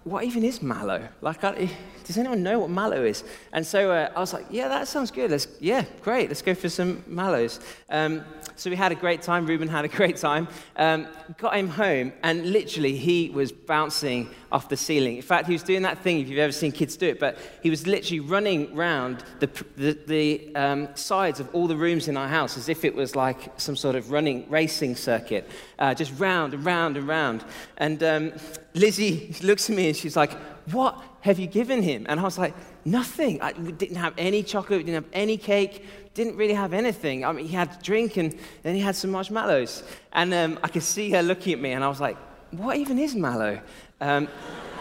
what 0.05 0.23
even 0.23 0.43
is 0.43 0.61
mallow? 0.61 1.07
Like, 1.21 1.43
I, 1.43 1.69
does 2.09 2.17
anyone 2.17 2.41
know 2.41 2.57
what 2.57 2.71
mallow 2.71 3.03
is? 3.03 3.23
And 3.53 3.63
so 3.63 3.91
uh, 3.91 4.09
I 4.15 4.19
was 4.19 4.33
like, 4.33 4.47
yeah, 4.49 4.67
that 4.67 4.87
sounds 4.87 5.11
good. 5.11 5.29
Let's, 5.29 5.47
yeah, 5.59 5.85
great. 6.01 6.27
Let's 6.27 6.41
go 6.41 6.55
for 6.55 6.67
some 6.67 7.03
mallows. 7.05 7.59
Um, 7.87 8.23
so 8.55 8.71
we 8.71 8.75
had 8.75 8.91
a 8.91 8.95
great 8.95 9.21
time. 9.21 9.45
Reuben 9.45 9.67
had 9.67 9.85
a 9.85 9.87
great 9.99 10.17
time. 10.17 10.47
Um, 10.75 11.07
got 11.37 11.55
him 11.55 11.67
home, 11.67 12.11
and 12.23 12.51
literally 12.51 12.95
he 12.95 13.29
was 13.29 13.51
bouncing 13.51 14.31
off 14.51 14.69
the 14.69 14.75
ceiling. 14.75 15.17
In 15.17 15.21
fact, 15.21 15.45
he 15.45 15.53
was 15.53 15.61
doing 15.61 15.83
that 15.83 15.99
thing, 15.99 16.19
if 16.19 16.29
you've 16.29 16.39
ever 16.39 16.51
seen 16.51 16.71
kids 16.71 16.97
do 16.97 17.07
it, 17.09 17.19
but 17.19 17.37
he 17.61 17.69
was 17.69 17.85
literally 17.85 18.21
running 18.21 18.73
round 18.75 19.23
the, 19.39 19.45
the, 19.77 19.99
the 20.07 20.55
um, 20.55 20.89
sides 20.95 21.39
of 21.39 21.53
all 21.53 21.67
the 21.67 21.77
rooms 21.77 22.07
in 22.07 22.17
our 22.17 22.27
house 22.27 22.57
as 22.57 22.69
if 22.69 22.83
it 22.83 22.95
was 22.95 23.15
like 23.15 23.51
some 23.57 23.75
sort 23.75 23.95
of 23.95 24.09
running, 24.09 24.49
racing 24.49 24.95
circuit, 24.95 25.47
uh, 25.77 25.93
just 25.93 26.11
round 26.19 26.55
and 26.55 26.65
round 26.65 26.97
and 26.97 27.07
round. 27.07 27.45
And 27.77 28.01
um, 28.01 28.33
Lizzie 28.73 29.35
looks 29.43 29.69
at 29.69 29.75
me 29.75 29.89
and 29.89 29.95
she's 29.95 30.15
like, 30.15 30.31
What 30.71 31.01
have 31.21 31.39
you 31.39 31.47
given 31.47 31.81
him? 31.81 32.05
And 32.09 32.19
I 32.19 32.23
was 32.23 32.37
like, 32.37 32.53
Nothing. 32.85 33.41
I, 33.41 33.51
didn't 33.51 33.97
have 33.97 34.13
any 34.17 34.41
chocolate, 34.41 34.85
didn't 34.85 35.03
have 35.03 35.11
any 35.13 35.37
cake, 35.37 35.85
didn't 36.13 36.37
really 36.37 36.53
have 36.53 36.73
anything. 36.73 37.25
I 37.25 37.31
mean, 37.31 37.45
he 37.45 37.53
had 37.53 37.81
drink 37.83 38.17
and 38.17 38.37
then 38.63 38.73
he 38.75 38.81
had 38.81 38.95
some 38.95 39.11
marshmallows. 39.11 39.83
And 40.13 40.33
um, 40.33 40.59
I 40.63 40.69
could 40.69 40.83
see 40.83 41.11
her 41.11 41.21
looking 41.21 41.53
at 41.53 41.59
me 41.59 41.71
and 41.71 41.83
I 41.83 41.87
was 41.87 41.99
like, 41.99 42.17
What 42.51 42.77
even 42.77 42.97
is 42.99 43.15
mallow? 43.15 43.61
Um, 44.01 44.27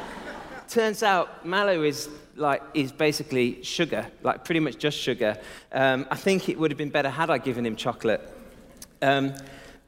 turns 0.68 1.02
out 1.02 1.47
mallow 1.47 1.83
is 1.83 2.09
like 2.37 2.62
is 2.75 2.92
basically 2.92 3.62
sugar, 3.62 4.07
like 4.23 4.45
pretty 4.45 4.61
much 4.61 4.78
just 4.78 4.97
sugar. 4.97 5.37
Um, 5.73 6.07
I 6.11 6.16
think 6.16 6.49
it 6.49 6.59
would 6.59 6.71
have 6.71 6.78
been 6.78 6.90
better 6.90 7.11
had 7.11 7.30
I 7.30 7.38
given 7.38 7.66
him 7.66 7.76
chocolate. 7.76 8.23
Um, 9.02 9.35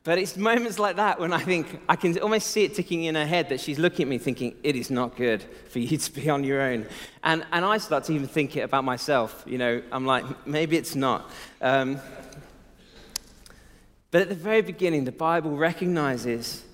but 0.03 0.19
it's 0.19 0.37
moments 0.37 0.79
like 0.79 0.97
that 0.97 1.21
when 1.21 1.33
I 1.33 1.39
think 1.41 1.81
I 1.89 1.95
can 1.95 2.19
almost 2.21 2.49
see 2.49 2.65
it 2.65 2.75
ticking 2.75 3.05
in 3.05 3.15
her 3.15 3.27
head 3.27 3.51
that 3.51 3.61
she's 3.61 3.79
looking 3.79 4.05
at 4.05 4.09
me 4.09 4.17
thinking, 4.17 4.57
it 4.63 4.75
is 4.75 4.91
not 4.91 5.15
good 5.15 5.45
for 5.69 5.79
you 5.79 5.99
to 5.99 6.13
be 6.13 6.31
on 6.31 6.43
your 6.43 6.63
own. 6.63 6.87
And, 7.23 7.45
and 7.53 7.65
I 7.65 7.77
start 7.77 8.05
to 8.05 8.15
even 8.15 8.27
think 8.27 8.57
it 8.57 8.61
about 8.61 8.85
myself. 8.85 9.45
You 9.47 9.59
know, 9.59 9.83
I'm 9.93 10.07
like, 10.07 10.25
maybe 10.47 10.79
it's 10.79 10.95
not. 10.95 11.31
Um, 11.61 12.01
but 14.11 14.23
at 14.23 14.29
the 14.31 14.35
very 14.35 14.63
beginning, 14.63 15.05
the 15.05 15.13
Bible 15.13 15.57
recognizes 15.57 16.65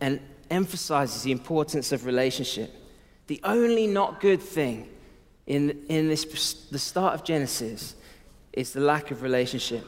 and 0.00 0.20
emphasizes 0.48 1.22
the 1.22 1.32
importance 1.32 1.90
of 1.90 2.06
relationship. 2.06 2.72
The 3.26 3.40
only 3.42 3.88
not 3.88 4.20
good 4.20 4.40
thing 4.40 4.88
in, 5.46 5.84
in 5.88 6.08
this, 6.08 6.24
the 6.70 6.78
start 6.78 7.14
of 7.14 7.24
Genesis 7.24 7.96
is 8.52 8.72
the 8.72 8.80
lack 8.80 9.10
of 9.10 9.22
relationship. 9.22 9.84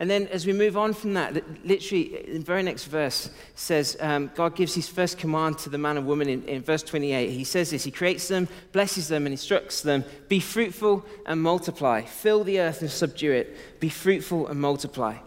And 0.00 0.08
then 0.08 0.28
as 0.28 0.46
we 0.46 0.54
move 0.54 0.78
on 0.78 0.94
from 0.94 1.12
that, 1.12 1.34
literally, 1.62 2.24
the 2.26 2.38
very 2.38 2.62
next 2.62 2.84
verse 2.84 3.28
says, 3.54 3.98
um, 4.00 4.30
God 4.34 4.56
gives 4.56 4.74
his 4.74 4.88
first 4.88 5.18
command 5.18 5.58
to 5.58 5.68
the 5.68 5.76
man 5.76 5.98
and 5.98 6.06
woman 6.06 6.26
in, 6.26 6.42
in 6.44 6.62
verse 6.62 6.82
28. 6.82 7.28
He 7.28 7.44
says 7.44 7.70
this 7.70 7.84
He 7.84 7.90
creates 7.90 8.26
them, 8.26 8.48
blesses 8.72 9.08
them, 9.08 9.26
and 9.26 9.34
instructs 9.34 9.82
them 9.82 10.06
Be 10.28 10.40
fruitful 10.40 11.04
and 11.26 11.42
multiply, 11.42 12.00
fill 12.00 12.44
the 12.44 12.60
earth 12.60 12.80
and 12.80 12.90
subdue 12.90 13.32
it, 13.32 13.78
be 13.78 13.90
fruitful 13.90 14.46
and 14.46 14.58
multiply. 14.58 15.18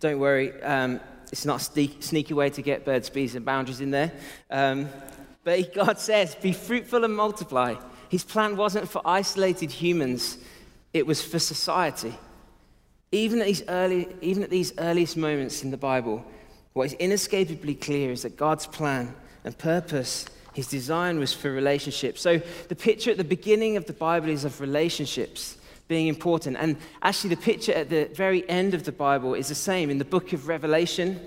Don't 0.00 0.18
worry, 0.18 0.52
um, 0.62 1.00
it's 1.32 1.46
not 1.46 1.60
a 1.60 1.90
sneaky 2.00 2.34
way 2.34 2.50
to 2.50 2.60
get 2.60 2.84
birds, 2.84 3.08
bees, 3.08 3.34
and 3.34 3.46
boundaries 3.46 3.80
in 3.80 3.90
there. 3.90 4.12
Um, 4.50 4.90
but 5.42 5.72
God 5.72 5.98
says, 5.98 6.34
Be 6.34 6.52
fruitful 6.52 7.02
and 7.02 7.16
multiply. 7.16 7.76
His 8.10 8.24
plan 8.24 8.58
wasn't 8.58 8.90
for 8.90 9.00
isolated 9.06 9.70
humans, 9.70 10.36
it 10.92 11.06
was 11.06 11.22
for 11.22 11.38
society. 11.38 12.14
Even 13.10 13.40
at, 13.40 13.46
these 13.46 13.62
early, 13.68 14.08
even 14.20 14.42
at 14.42 14.50
these 14.50 14.72
earliest 14.78 15.16
moments 15.16 15.62
in 15.62 15.70
the 15.70 15.76
Bible, 15.76 16.24
what 16.74 16.86
is 16.86 16.92
inescapably 16.94 17.74
clear 17.74 18.12
is 18.12 18.22
that 18.22 18.36
God's 18.36 18.66
plan 18.66 19.14
and 19.44 19.56
purpose, 19.56 20.26
his 20.52 20.68
design 20.68 21.18
was 21.18 21.32
for 21.32 21.50
relationships. 21.50 22.20
So 22.20 22.40
the 22.68 22.76
picture 22.76 23.10
at 23.10 23.16
the 23.16 23.24
beginning 23.24 23.76
of 23.76 23.86
the 23.86 23.92
Bible 23.92 24.28
is 24.28 24.44
of 24.44 24.60
relationships 24.60 25.56
being 25.88 26.06
important. 26.06 26.58
And 26.60 26.76
actually, 27.00 27.30
the 27.30 27.40
picture 27.40 27.72
at 27.72 27.88
the 27.88 28.04
very 28.14 28.48
end 28.48 28.74
of 28.74 28.84
the 28.84 28.92
Bible 28.92 29.34
is 29.34 29.48
the 29.48 29.54
same. 29.54 29.88
In 29.88 29.98
the 29.98 30.04
book 30.04 30.34
of 30.34 30.46
Revelation, 30.46 31.18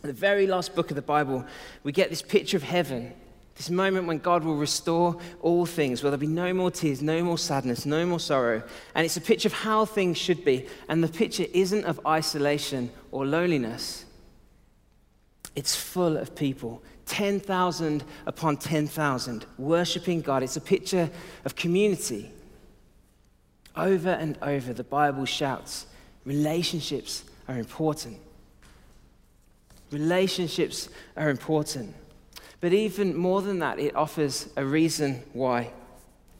the 0.00 0.12
very 0.14 0.46
last 0.46 0.74
book 0.74 0.90
of 0.90 0.96
the 0.96 1.02
Bible, 1.02 1.44
we 1.82 1.92
get 1.92 2.08
this 2.08 2.22
picture 2.22 2.56
of 2.56 2.62
heaven 2.62 3.12
this 3.58 3.70
moment 3.70 4.06
when 4.06 4.18
God 4.18 4.44
will 4.44 4.54
restore 4.54 5.18
all 5.42 5.66
things, 5.66 6.02
where 6.02 6.12
there'll 6.12 6.20
be 6.20 6.28
no 6.28 6.54
more 6.54 6.70
tears, 6.70 7.02
no 7.02 7.24
more 7.24 7.36
sadness, 7.36 7.84
no 7.84 8.06
more 8.06 8.20
sorrow. 8.20 8.62
And 8.94 9.04
it's 9.04 9.16
a 9.16 9.20
picture 9.20 9.48
of 9.48 9.52
how 9.52 9.84
things 9.84 10.16
should 10.16 10.44
be. 10.44 10.66
And 10.88 11.02
the 11.02 11.08
picture 11.08 11.44
isn't 11.52 11.84
of 11.84 12.00
isolation 12.06 12.90
or 13.10 13.26
loneliness, 13.26 14.06
it's 15.56 15.74
full 15.74 16.16
of 16.16 16.36
people 16.36 16.82
10,000 17.06 18.04
upon 18.26 18.58
10,000 18.58 19.46
worshiping 19.56 20.20
God. 20.20 20.44
It's 20.44 20.56
a 20.56 20.60
picture 20.60 21.10
of 21.44 21.56
community. 21.56 22.30
Over 23.74 24.10
and 24.10 24.38
over, 24.40 24.72
the 24.72 24.84
Bible 24.84 25.24
shouts 25.24 25.86
relationships 26.24 27.24
are 27.48 27.58
important. 27.58 28.18
Relationships 29.90 30.90
are 31.16 31.30
important. 31.30 31.94
But 32.60 32.72
even 32.72 33.16
more 33.16 33.42
than 33.42 33.60
that, 33.60 33.78
it 33.78 33.94
offers 33.94 34.48
a 34.56 34.64
reason 34.64 35.22
why. 35.32 35.70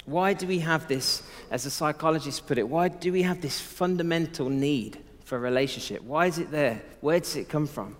Why 0.04 0.32
do 0.32 0.46
we 0.46 0.60
have 0.60 0.88
this, 0.88 1.22
as 1.50 1.64
the 1.64 1.70
psychologists 1.70 2.40
put 2.40 2.58
it, 2.58 2.68
why 2.68 2.88
do 2.88 3.12
we 3.12 3.22
have 3.22 3.40
this 3.40 3.60
fundamental 3.60 4.48
need 4.48 4.98
for 5.24 5.38
relationship? 5.38 6.02
Why 6.02 6.26
is 6.26 6.38
it 6.38 6.50
there? 6.50 6.82
Where 7.00 7.20
does 7.20 7.36
it 7.36 7.48
come 7.48 7.66
from? 7.66 7.96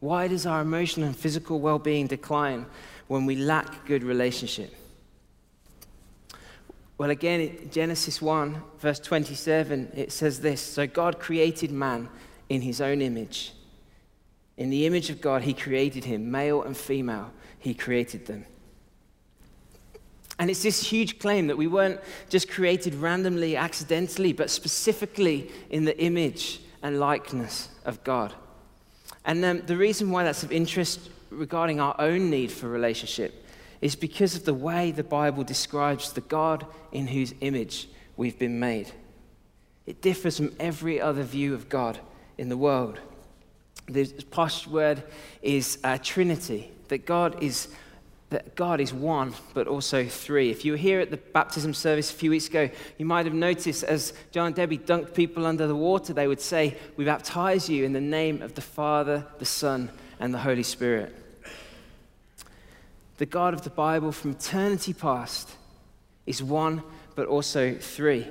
Why 0.00 0.28
does 0.28 0.44
our 0.44 0.60
emotional 0.60 1.06
and 1.06 1.16
physical 1.16 1.60
well 1.60 1.78
being 1.78 2.06
decline 2.06 2.66
when 3.06 3.24
we 3.24 3.36
lack 3.36 3.86
good 3.86 4.02
relationship? 4.02 4.74
Well, 6.98 7.10
again, 7.10 7.68
Genesis 7.70 8.20
1, 8.20 8.62
verse 8.78 8.98
27, 8.98 9.92
it 9.94 10.12
says 10.12 10.40
this 10.40 10.60
So 10.60 10.86
God 10.86 11.18
created 11.20 11.70
man 11.70 12.08
in 12.48 12.60
his 12.60 12.80
own 12.80 13.00
image. 13.00 13.52
In 14.56 14.70
the 14.70 14.86
image 14.86 15.10
of 15.10 15.20
God, 15.20 15.42
he 15.42 15.52
created 15.54 16.04
him, 16.04 16.30
male 16.30 16.62
and 16.62 16.76
female 16.76 17.30
he 17.66 17.74
created 17.74 18.26
them. 18.26 18.46
And 20.38 20.48
it's 20.48 20.62
this 20.62 20.86
huge 20.86 21.18
claim 21.18 21.48
that 21.48 21.56
we 21.56 21.66
weren't 21.66 21.98
just 22.28 22.48
created 22.48 22.94
randomly, 22.94 23.56
accidentally, 23.56 24.32
but 24.32 24.50
specifically 24.50 25.50
in 25.70 25.84
the 25.84 25.98
image 26.00 26.60
and 26.84 27.00
likeness 27.00 27.70
of 27.84 28.04
God. 28.04 28.32
And 29.24 29.44
um, 29.44 29.62
the 29.66 29.76
reason 29.76 30.12
why 30.12 30.22
that's 30.22 30.44
of 30.44 30.52
interest 30.52 31.10
regarding 31.30 31.80
our 31.80 31.96
own 31.98 32.30
need 32.30 32.52
for 32.52 32.68
relationship 32.68 33.44
is 33.80 33.96
because 33.96 34.36
of 34.36 34.44
the 34.44 34.54
way 34.54 34.92
the 34.92 35.02
Bible 35.02 35.42
describes 35.42 36.12
the 36.12 36.20
God 36.20 36.66
in 36.92 37.08
whose 37.08 37.34
image 37.40 37.88
we've 38.16 38.38
been 38.38 38.60
made. 38.60 38.92
It 39.86 40.00
differs 40.00 40.36
from 40.36 40.54
every 40.60 41.00
other 41.00 41.24
view 41.24 41.52
of 41.52 41.68
God 41.68 41.98
in 42.38 42.48
the 42.48 42.56
world. 42.56 43.00
The 43.88 44.06
posh 44.30 44.66
word 44.66 45.02
is 45.42 45.78
uh, 45.84 45.98
Trinity 46.02 46.70
that 46.88 47.06
God 47.06 47.42
is 47.42 47.68
that 48.30 48.56
God 48.56 48.80
is 48.80 48.92
one, 48.92 49.34
but 49.54 49.68
also 49.68 50.04
three. 50.04 50.50
If 50.50 50.64
you 50.64 50.72
were 50.72 50.78
here 50.78 50.98
at 50.98 51.10
the 51.10 51.16
baptism 51.16 51.72
service 51.72 52.10
a 52.10 52.14
few 52.14 52.30
weeks 52.30 52.48
ago, 52.48 52.68
you 52.98 53.06
might 53.06 53.24
have 53.24 53.34
noticed 53.34 53.84
as 53.84 54.12
John 54.32 54.48
and 54.48 54.54
Debbie 54.54 54.78
dunked 54.78 55.14
people 55.14 55.46
under 55.46 55.68
the 55.68 55.76
water, 55.76 56.12
they 56.12 56.26
would 56.26 56.40
say, 56.40 56.76
We 56.96 57.04
baptize 57.04 57.68
you 57.68 57.84
in 57.84 57.92
the 57.92 58.00
name 58.00 58.42
of 58.42 58.54
the 58.54 58.60
Father, 58.62 59.24
the 59.38 59.44
Son, 59.44 59.90
and 60.18 60.34
the 60.34 60.38
Holy 60.38 60.64
Spirit. 60.64 61.14
The 63.18 63.26
God 63.26 63.54
of 63.54 63.62
the 63.62 63.70
Bible 63.70 64.10
from 64.10 64.32
eternity 64.32 64.92
past 64.92 65.52
is 66.26 66.42
one, 66.42 66.82
but 67.14 67.28
also 67.28 67.74
three. 67.74 68.26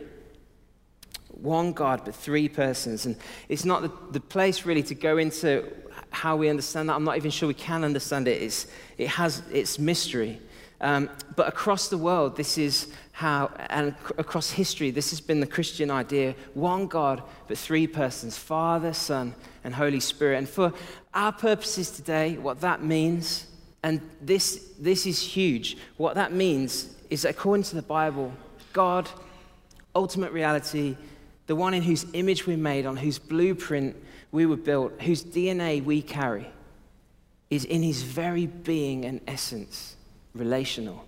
One 1.41 1.73
God, 1.73 2.01
but 2.05 2.15
three 2.15 2.49
persons. 2.49 3.05
And 3.05 3.15
it's 3.49 3.65
not 3.65 3.81
the, 3.81 3.91
the 4.11 4.19
place 4.19 4.65
really 4.65 4.83
to 4.83 4.95
go 4.95 5.17
into 5.17 5.71
how 6.09 6.35
we 6.35 6.49
understand 6.49 6.89
that. 6.89 6.95
I'm 6.95 7.03
not 7.03 7.17
even 7.17 7.31
sure 7.31 7.47
we 7.47 7.53
can 7.53 7.83
understand 7.83 8.27
it. 8.27 8.41
It's, 8.41 8.67
it 8.97 9.07
has 9.09 9.43
its 9.51 9.77
mystery. 9.77 10.39
Um, 10.81 11.09
but 11.35 11.47
across 11.47 11.87
the 11.89 11.97
world, 11.97 12.35
this 12.35 12.57
is 12.57 12.87
how, 13.11 13.51
and 13.69 13.95
across 14.17 14.51
history, 14.51 14.91
this 14.91 15.09
has 15.09 15.21
been 15.21 15.39
the 15.39 15.47
Christian 15.47 15.89
idea 15.89 16.35
one 16.53 16.87
God, 16.87 17.23
but 17.47 17.57
three 17.57 17.87
persons 17.87 18.37
Father, 18.37 18.93
Son, 18.93 19.33
and 19.63 19.73
Holy 19.73 19.99
Spirit. 19.99 20.37
And 20.37 20.49
for 20.49 20.73
our 21.13 21.31
purposes 21.31 21.89
today, 21.89 22.37
what 22.37 22.61
that 22.61 22.83
means, 22.83 23.47
and 23.83 24.01
this, 24.21 24.73
this 24.77 25.05
is 25.05 25.21
huge, 25.21 25.77
what 25.97 26.15
that 26.15 26.33
means 26.33 26.93
is 27.09 27.21
that 27.21 27.29
according 27.29 27.63
to 27.63 27.75
the 27.75 27.81
Bible, 27.81 28.33
God, 28.73 29.09
ultimate 29.95 30.33
reality, 30.33 30.97
the 31.47 31.55
one 31.55 31.73
in 31.73 31.83
whose 31.83 32.05
image 32.13 32.47
we're 32.47 32.57
made, 32.57 32.85
on 32.85 32.97
whose 32.97 33.19
blueprint 33.19 33.95
we 34.31 34.45
were 34.45 34.57
built, 34.57 35.01
whose 35.01 35.23
DNA 35.23 35.83
we 35.83 36.01
carry, 36.01 36.47
is 37.49 37.65
in 37.65 37.83
his 37.83 38.01
very 38.01 38.47
being 38.47 39.05
and 39.05 39.21
essence 39.27 39.95
relational. 40.33 41.05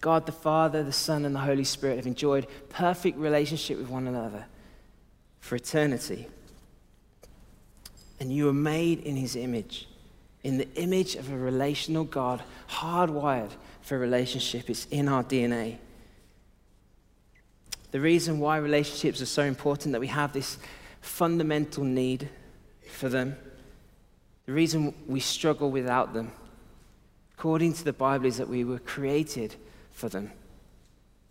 God 0.00 0.26
the 0.26 0.32
Father, 0.32 0.82
the 0.82 0.92
Son, 0.92 1.24
and 1.24 1.34
the 1.34 1.40
Holy 1.40 1.64
Spirit 1.64 1.96
have 1.96 2.06
enjoyed 2.06 2.46
perfect 2.68 3.18
relationship 3.18 3.78
with 3.78 3.88
one 3.88 4.06
another 4.06 4.46
for 5.40 5.56
eternity. 5.56 6.26
And 8.18 8.32
you 8.32 8.46
were 8.46 8.52
made 8.52 9.00
in 9.00 9.16
his 9.16 9.36
image, 9.36 9.88
in 10.42 10.58
the 10.58 10.72
image 10.74 11.16
of 11.16 11.30
a 11.30 11.36
relational 11.36 12.04
God, 12.04 12.42
hardwired 12.70 13.50
for 13.82 13.98
relationship. 13.98 14.70
It's 14.70 14.86
in 14.86 15.08
our 15.08 15.22
DNA. 15.22 15.78
The 17.96 18.02
reason 18.02 18.40
why 18.40 18.58
relationships 18.58 19.22
are 19.22 19.24
so 19.24 19.44
important 19.44 19.92
that 19.92 20.02
we 20.02 20.08
have 20.08 20.34
this 20.34 20.58
fundamental 21.00 21.82
need 21.82 22.28
for 22.90 23.08
them, 23.08 23.38
the 24.44 24.52
reason 24.52 24.92
we 25.06 25.18
struggle 25.18 25.70
without 25.70 26.12
them, 26.12 26.30
according 27.38 27.72
to 27.72 27.84
the 27.84 27.94
Bible, 27.94 28.26
is 28.26 28.36
that 28.36 28.50
we 28.50 28.64
were 28.64 28.80
created 28.80 29.54
for 29.92 30.10
them. 30.10 30.30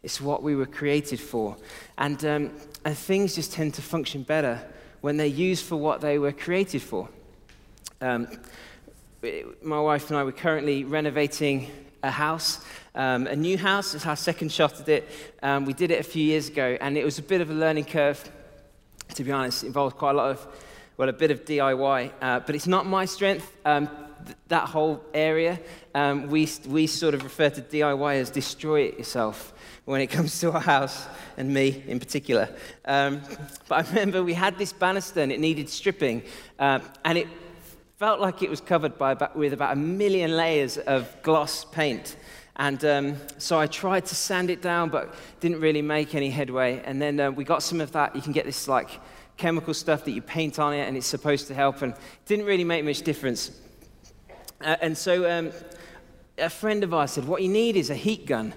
It's 0.02 0.20
what 0.20 0.42
we 0.42 0.56
were 0.56 0.66
created 0.66 1.20
for. 1.20 1.56
And, 2.00 2.26
um, 2.26 2.52
and 2.84 2.98
things 2.98 3.36
just 3.36 3.54
tend 3.54 3.76
to 3.76 3.84
function 3.84 4.24
better 4.24 4.60
when 5.02 5.18
they're 5.18 5.28
used 5.28 5.66
for 5.66 5.76
what 5.76 6.02
they 6.02 6.18
were 6.18 6.32
created 6.32 6.82
for. 6.82 7.08
Um, 8.02 8.28
my 9.62 9.80
wife 9.80 10.10
and 10.10 10.18
I 10.18 10.24
were 10.24 10.32
currently 10.32 10.84
renovating 10.84 11.70
a 12.02 12.10
house, 12.10 12.66
um, 12.96 13.28
a 13.28 13.36
new 13.36 13.58
house. 13.58 13.94
It's 13.94 14.06
our 14.06 14.16
second 14.16 14.52
shot 14.52 14.80
at 14.80 14.90
it. 14.90 15.10
Um, 15.44 15.66
we 15.66 15.74
did 15.74 15.92
it 15.92 16.00
a 16.00 16.04
few 16.04 16.24
years 16.24 16.50
ago, 16.50 16.78
and 16.82 16.98
it 16.98 17.06
was 17.06 17.20
a 17.20 17.22
bit 17.22 17.42
of 17.42 17.50
a 17.50 17.54
learning 17.54 17.86
curve, 17.86 18.30
to 19.14 19.24
be 19.24 19.32
honest. 19.32 19.64
It 19.64 19.68
involved 19.68 19.98
quite 19.98 20.12
a 20.12 20.18
lot 20.18 20.32
of, 20.32 20.48
well, 20.98 21.10
a 21.10 21.14
bit 21.14 21.32
of 21.32 21.46
DIY, 21.46 22.12
uh, 22.22 22.40
but 22.40 22.56
it's 22.56 22.68
not 22.68 22.86
my 22.86 23.06
strength. 23.06 23.56
Um, 23.66 23.88
th- 24.26 24.38
that 24.48 24.70
whole 24.70 25.04
area, 25.14 25.60
um, 25.94 26.28
we, 26.28 26.50
we 26.68 26.88
sort 26.88 27.14
of 27.14 27.24
refer 27.24 27.50
to 27.50 27.62
DIY 27.62 28.16
as 28.16 28.30
destroy 28.30 28.82
it 28.82 28.98
yourself 28.98 29.54
when 29.86 30.02
it 30.02 30.08
comes 30.12 30.40
to 30.40 30.52
our 30.52 30.62
house 30.62 31.08
and 31.38 31.54
me 31.54 31.84
in 31.88 32.00
particular. 32.00 32.50
Um, 32.86 33.22
but 33.68 33.86
I 33.86 33.90
remember 33.90 34.24
we 34.24 34.34
had 34.34 34.58
this 34.58 34.74
banister 34.74 35.22
and 35.22 35.32
it 35.32 35.40
needed 35.40 35.70
stripping, 35.70 36.24
uh, 36.60 36.80
and 37.04 37.18
it 37.18 37.28
felt 37.98 38.20
like 38.20 38.44
it 38.44 38.50
was 38.50 38.60
covered 38.60 38.98
by 38.98 39.14
about, 39.14 39.36
with 39.38 39.54
about 39.54 39.74
a 39.74 39.76
million 39.76 40.36
layers 40.36 40.78
of 40.78 41.10
gloss 41.24 41.66
paint. 41.66 42.18
And 42.58 42.84
um, 42.86 43.18
so 43.38 43.60
I 43.60 43.68
tried 43.68 44.06
to 44.06 44.16
sand 44.16 44.50
it 44.50 44.62
down, 44.62 44.90
but 44.90 45.14
didn't 45.40 45.60
really 45.60 45.82
make 45.82 46.16
any 46.16 46.30
headway. 46.30 46.82
And 46.86 47.02
then 47.02 47.20
uh, 47.20 47.32
we 47.32 47.44
got 47.44 47.64
some 47.64 47.82
of 47.82 47.92
that. 47.92 48.16
You 48.16 48.22
can 48.22 48.32
get 48.32 48.46
this 48.46 48.68
like 48.68 48.90
chemical 49.38 49.74
stuff 49.74 50.06
that 50.06 50.12
you 50.12 50.22
paint 50.22 50.58
on 50.58 50.74
it, 50.74 50.88
and 50.88 50.96
it's 50.96 51.08
supposed 51.08 51.48
to 51.48 51.54
help. 51.54 51.82
And 51.82 51.94
didn't 52.26 52.46
really 52.46 52.64
make 52.64 52.86
much 52.86 53.02
difference. 53.02 53.52
Uh, 54.62 54.78
and 54.82 54.98
so 54.98 55.30
um, 55.30 55.52
a 56.38 56.50
friend 56.50 56.84
of 56.84 56.94
ours 56.94 57.12
said, 57.12 57.28
"What 57.28 57.42
you 57.42 57.50
need 57.50 57.76
is 57.76 57.90
a 57.90 57.96
heat 57.96 58.26
gun." 58.26 58.54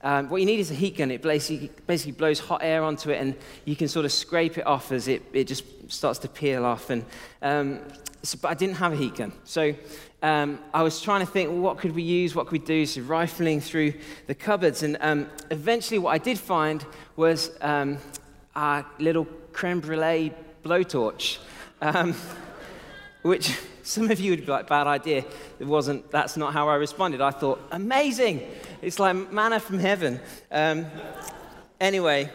Um, 0.00 0.28
what 0.28 0.40
you 0.40 0.46
need 0.46 0.60
is 0.60 0.70
a 0.70 0.74
heat 0.74 0.96
gun. 0.96 1.10
It 1.10 1.22
basically, 1.22 1.70
basically 1.86 2.12
blows 2.12 2.38
hot 2.38 2.60
air 2.62 2.84
onto 2.84 3.10
it, 3.10 3.20
and 3.20 3.34
you 3.64 3.74
can 3.74 3.88
sort 3.88 4.04
of 4.04 4.12
scrape 4.12 4.56
it 4.56 4.66
off 4.66 4.92
as 4.92 5.08
it, 5.08 5.22
it 5.32 5.44
just 5.44 5.64
starts 5.90 6.18
to 6.20 6.28
peel 6.28 6.64
off. 6.64 6.90
And, 6.90 7.04
um, 7.42 7.80
so, 8.22 8.38
but 8.40 8.48
I 8.48 8.54
didn't 8.54 8.76
have 8.76 8.92
a 8.92 8.96
heat 8.96 9.16
gun. 9.16 9.32
So 9.44 9.74
um, 10.22 10.60
I 10.72 10.82
was 10.82 11.00
trying 11.00 11.20
to 11.20 11.30
think, 11.30 11.50
well, 11.50 11.60
what 11.60 11.78
could 11.78 11.94
we 11.94 12.02
use? 12.02 12.34
What 12.34 12.46
could 12.46 12.60
we 12.60 12.66
do? 12.66 12.86
So 12.86 13.00
rifling 13.02 13.60
through 13.60 13.94
the 14.26 14.34
cupboards. 14.34 14.82
And 14.82 14.96
um, 15.00 15.28
eventually, 15.50 15.98
what 15.98 16.10
I 16.10 16.18
did 16.18 16.38
find 16.38 16.84
was 17.16 17.50
um, 17.60 17.98
a 18.54 18.84
little 18.98 19.24
creme 19.52 19.80
brulee 19.80 20.32
blowtorch, 20.64 21.38
um, 21.80 22.14
which 23.22 23.58
some 23.88 24.10
of 24.10 24.20
you 24.20 24.32
would 24.32 24.44
be 24.44 24.52
like, 24.52 24.66
bad 24.66 24.86
idea. 24.86 25.24
It 25.58 25.66
wasn't, 25.66 26.10
that's 26.10 26.36
not 26.36 26.52
how 26.52 26.68
I 26.68 26.74
responded. 26.74 27.22
I 27.22 27.30
thought, 27.30 27.60
amazing. 27.70 28.46
It's 28.82 28.98
like 28.98 29.32
manna 29.32 29.60
from 29.60 29.78
heaven. 29.78 30.20
Um, 30.50 30.86
anyway, 31.80 32.30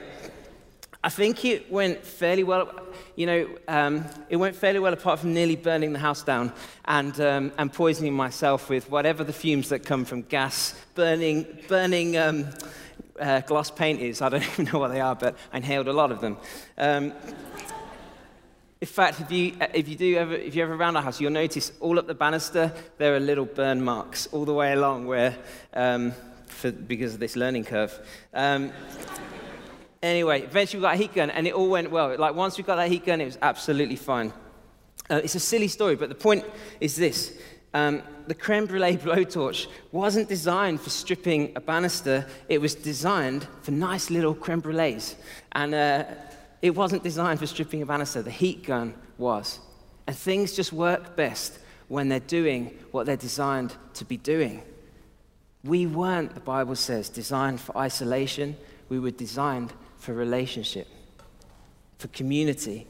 I 1.03 1.09
think 1.09 1.45
it 1.45 1.71
went 1.71 2.03
fairly 2.03 2.43
well. 2.43 2.71
You 3.15 3.25
know, 3.27 3.49
um, 3.67 4.05
it 4.29 4.37
went 4.37 4.55
fairly 4.55 4.79
well 4.79 4.93
apart 4.93 5.19
from 5.19 5.35
nearly 5.35 5.55
burning 5.55 5.93
the 5.93 5.99
house 5.99 6.23
down 6.23 6.51
and, 6.85 7.19
um, 7.21 7.51
and 7.59 7.71
poisoning 7.71 8.13
myself 8.13 8.69
with 8.69 8.89
whatever 8.89 9.23
the 9.23 9.33
fumes 9.33 9.69
that 9.69 9.85
come 9.85 10.05
from 10.05 10.23
gas 10.23 10.73
burning, 10.95 11.45
burning 11.67 12.17
um, 12.17 12.47
uh, 13.19 13.41
gloss 13.41 13.69
paint 13.69 14.01
is. 14.01 14.23
I 14.23 14.29
don't 14.29 14.43
even 14.53 14.65
know 14.65 14.79
what 14.79 14.87
they 14.87 15.01
are, 15.01 15.15
but 15.15 15.37
I 15.51 15.57
inhaled 15.57 15.87
a 15.87 15.93
lot 15.93 16.11
of 16.11 16.19
them. 16.19 16.37
In 18.83 18.87
fact, 18.87 19.21
if 19.21 19.31
you, 19.31 19.53
if 19.73 19.87
you 19.87 19.95
do 19.95 20.17
ever, 20.17 20.33
if 20.33 20.55
you 20.55 20.61
ever 20.61 20.73
around 20.73 20.97
our 20.97 21.01
house, 21.01 21.21
you'll 21.21 21.31
notice 21.31 21.71
all 21.79 21.97
up 21.97 22.05
the 22.05 22.13
banister 22.13 22.69
there 22.97 23.15
are 23.15 23.19
little 23.21 23.45
burn 23.45 23.81
marks 23.81 24.27
all 24.33 24.43
the 24.43 24.53
way 24.53 24.73
along 24.73 25.07
where, 25.07 25.37
um, 25.73 26.11
for, 26.47 26.69
because 26.69 27.13
of 27.13 27.21
this 27.21 27.37
learning 27.37 27.63
curve. 27.63 27.97
Um, 28.33 28.73
anyway, 30.01 30.41
eventually 30.41 30.79
we 30.79 30.81
got 30.81 30.95
a 30.95 30.97
heat 30.97 31.13
gun, 31.13 31.29
and 31.29 31.47
it 31.47 31.53
all 31.53 31.69
went 31.69 31.91
well. 31.91 32.17
Like 32.17 32.35
once 32.35 32.57
we 32.57 32.65
got 32.65 32.75
that 32.75 32.91
heat 32.91 33.05
gun, 33.05 33.21
it 33.21 33.25
was 33.25 33.37
absolutely 33.41 33.95
fine. 33.95 34.33
Uh, 35.09 35.21
it's 35.23 35.35
a 35.35 35.39
silly 35.39 35.69
story, 35.69 35.95
but 35.95 36.09
the 36.09 36.15
point 36.15 36.43
is 36.81 36.97
this: 36.97 37.37
um, 37.73 38.03
the 38.27 38.35
creme 38.35 38.65
brulee 38.65 38.97
blowtorch 38.97 39.67
wasn't 39.93 40.27
designed 40.27 40.81
for 40.81 40.89
stripping 40.89 41.53
a 41.55 41.61
banister. 41.61 42.27
It 42.49 42.59
was 42.59 42.75
designed 42.75 43.47
for 43.61 43.71
nice 43.71 44.09
little 44.09 44.35
creme 44.35 44.61
brulees, 44.61 45.15
and. 45.53 45.73
Uh, 45.73 46.03
it 46.63 46.73
wasn't 46.73 47.03
designed 47.03 47.39
for 47.39 47.45
stripping 47.45 47.81
a 47.81 47.85
banister, 47.85 48.21
the 48.21 48.31
heat 48.31 48.63
gun 48.63 48.93
was. 49.17 49.59
And 50.07 50.15
things 50.15 50.53
just 50.53 50.71
work 50.71 51.17
best 51.17 51.59
when 51.89 52.07
they're 52.07 52.21
doing 52.21 52.79
what 52.91 53.05
they're 53.05 53.17
designed 53.17 53.75
to 53.95 54.05
be 54.05 54.15
doing. 54.15 54.63
We 55.65 55.85
weren't, 55.87 56.33
the 56.33 56.39
Bible 56.39 56.77
says, 56.77 57.09
designed 57.09 57.59
for 57.59 57.77
isolation, 57.77 58.55
we 58.87 58.97
were 58.97 59.11
designed 59.11 59.73
for 59.97 60.13
relationship, 60.13 60.87
for 61.97 62.07
community. 62.07 62.87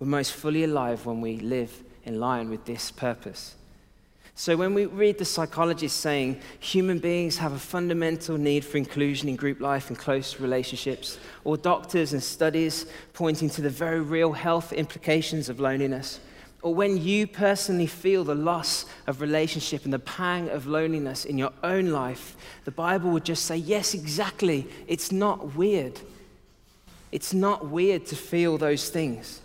We're 0.00 0.08
most 0.08 0.32
fully 0.32 0.64
alive 0.64 1.06
when 1.06 1.20
we 1.20 1.38
live 1.38 1.80
in 2.02 2.18
line 2.18 2.50
with 2.50 2.64
this 2.64 2.90
purpose. 2.90 3.54
So, 4.34 4.56
when 4.56 4.72
we 4.72 4.86
read 4.86 5.18
the 5.18 5.26
psychologists 5.26 6.00
saying 6.00 6.40
human 6.58 6.98
beings 6.98 7.36
have 7.36 7.52
a 7.52 7.58
fundamental 7.58 8.38
need 8.38 8.64
for 8.64 8.78
inclusion 8.78 9.28
in 9.28 9.36
group 9.36 9.60
life 9.60 9.90
and 9.90 9.98
close 9.98 10.40
relationships, 10.40 11.18
or 11.44 11.56
doctors 11.58 12.14
and 12.14 12.22
studies 12.22 12.86
pointing 13.12 13.50
to 13.50 13.60
the 13.60 13.70
very 13.70 14.00
real 14.00 14.32
health 14.32 14.72
implications 14.72 15.50
of 15.50 15.60
loneliness, 15.60 16.18
or 16.62 16.74
when 16.74 16.96
you 16.96 17.26
personally 17.26 17.86
feel 17.86 18.24
the 18.24 18.34
loss 18.34 18.86
of 19.06 19.20
relationship 19.20 19.84
and 19.84 19.92
the 19.92 19.98
pang 19.98 20.48
of 20.48 20.66
loneliness 20.66 21.24
in 21.24 21.36
your 21.36 21.52
own 21.62 21.90
life, 21.90 22.36
the 22.64 22.70
Bible 22.70 23.10
would 23.10 23.24
just 23.24 23.44
say, 23.44 23.56
Yes, 23.56 23.94
exactly. 23.94 24.66
It's 24.86 25.12
not 25.12 25.56
weird. 25.56 26.00
It's 27.10 27.34
not 27.34 27.68
weird 27.68 28.06
to 28.06 28.16
feel 28.16 28.56
those 28.56 28.88
things. 28.88 29.40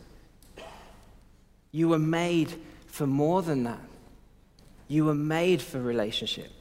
You 1.72 1.90
were 1.90 2.00
made 2.00 2.54
for 2.86 3.06
more 3.06 3.42
than 3.42 3.64
that. 3.64 3.80
You 4.88 5.06
were 5.06 5.16
made 5.16 5.62
for 5.62 5.80
relationship. 5.80 6.52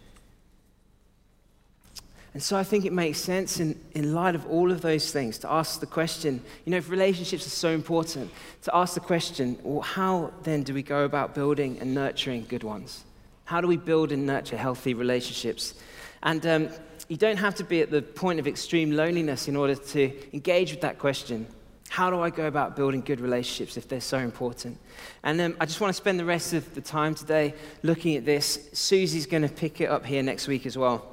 And 2.36 2.42
so 2.42 2.54
I 2.58 2.64
think 2.64 2.84
it 2.84 2.92
makes 2.92 3.18
sense 3.18 3.60
in, 3.60 3.80
in 3.92 4.12
light 4.12 4.34
of 4.34 4.44
all 4.46 4.70
of 4.70 4.82
those 4.82 5.10
things 5.10 5.38
to 5.38 5.50
ask 5.50 5.80
the 5.80 5.86
question, 5.86 6.42
you 6.66 6.70
know, 6.70 6.76
if 6.76 6.90
relationships 6.90 7.46
are 7.46 7.50
so 7.50 7.70
important, 7.70 8.30
to 8.64 8.76
ask 8.76 8.92
the 8.92 9.00
question, 9.00 9.58
well, 9.62 9.80
how 9.80 10.34
then 10.42 10.62
do 10.62 10.74
we 10.74 10.82
go 10.82 11.06
about 11.06 11.34
building 11.34 11.78
and 11.80 11.94
nurturing 11.94 12.44
good 12.46 12.62
ones? 12.62 13.04
How 13.46 13.62
do 13.62 13.66
we 13.66 13.78
build 13.78 14.12
and 14.12 14.26
nurture 14.26 14.58
healthy 14.58 14.92
relationships? 14.92 15.74
And 16.22 16.46
um, 16.46 16.68
you 17.08 17.16
don't 17.16 17.38
have 17.38 17.54
to 17.54 17.64
be 17.64 17.80
at 17.80 17.90
the 17.90 18.02
point 18.02 18.38
of 18.38 18.46
extreme 18.46 18.90
loneliness 18.90 19.48
in 19.48 19.56
order 19.56 19.74
to 19.74 20.12
engage 20.34 20.72
with 20.72 20.82
that 20.82 20.98
question. 20.98 21.46
How 21.88 22.10
do 22.10 22.20
I 22.20 22.30
go 22.30 22.46
about 22.46 22.76
building 22.76 23.00
good 23.00 23.20
relationships 23.20 23.76
if 23.76 23.88
they're 23.88 24.00
so 24.00 24.18
important? 24.18 24.78
And 25.22 25.40
um, 25.40 25.56
I 25.60 25.66
just 25.66 25.80
want 25.80 25.90
to 25.90 25.96
spend 25.96 26.18
the 26.18 26.24
rest 26.24 26.52
of 26.52 26.74
the 26.74 26.80
time 26.80 27.14
today 27.14 27.54
looking 27.82 28.16
at 28.16 28.24
this. 28.24 28.68
Susie's 28.72 29.26
going 29.26 29.42
to 29.42 29.48
pick 29.48 29.80
it 29.80 29.86
up 29.86 30.04
here 30.04 30.22
next 30.22 30.48
week 30.48 30.66
as 30.66 30.76
well. 30.76 31.06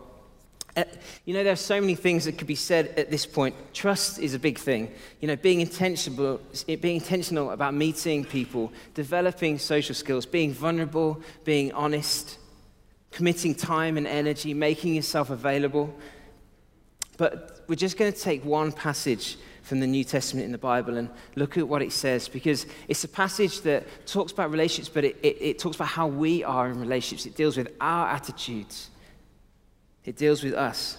Uh, 0.75 0.83
you 1.25 1.35
know, 1.35 1.43
there 1.43 1.53
are 1.53 1.57
so 1.57 1.79
many 1.79 1.93
things 1.93 2.25
that 2.25 2.37
could 2.37 2.47
be 2.47 2.55
said 2.55 2.87
at 2.97 3.11
this 3.11 3.25
point. 3.25 3.55
Trust 3.73 4.17
is 4.17 4.33
a 4.33 4.39
big 4.39 4.57
thing. 4.57 4.91
You 5.19 5.27
know, 5.27 5.35
being 5.35 5.61
intentional, 5.61 6.41
being 6.65 6.95
intentional 6.95 7.51
about 7.51 7.75
meeting 7.75 8.25
people, 8.25 8.73
developing 8.95 9.59
social 9.59 9.93
skills, 9.93 10.25
being 10.25 10.51
vulnerable, 10.51 11.21
being 11.43 11.71
honest, 11.73 12.39
committing 13.11 13.53
time 13.53 13.97
and 13.97 14.07
energy, 14.07 14.53
making 14.55 14.95
yourself 14.95 15.29
available. 15.29 15.95
But 17.17 17.63
we're 17.67 17.75
just 17.75 17.97
going 17.97 18.11
to 18.11 18.19
take 18.19 18.43
one 18.43 18.71
passage 18.71 19.37
from 19.63 19.79
the 19.79 19.87
New 19.87 20.03
Testament 20.03 20.45
in 20.45 20.51
the 20.51 20.57
Bible 20.57 20.97
and 20.97 21.09
look 21.35 21.57
at 21.57 21.67
what 21.67 21.81
it 21.81 21.91
says 21.91 22.27
because 22.27 22.65
it's 22.87 23.03
a 23.03 23.07
passage 23.07 23.61
that 23.61 23.85
talks 24.05 24.31
about 24.31 24.51
relationships, 24.51 24.93
but 24.93 25.05
it, 25.05 25.17
it, 25.23 25.37
it 25.39 25.59
talks 25.59 25.77
about 25.77 25.87
how 25.87 26.05
we 26.05 26.43
are 26.43 26.69
in 26.69 26.79
relationships. 26.79 27.25
It 27.25 27.35
deals 27.35 27.57
with 27.57 27.69
our 27.81 28.07
attitudes, 28.09 28.89
it 30.05 30.17
deals 30.17 30.43
with 30.43 30.53
us. 30.53 30.97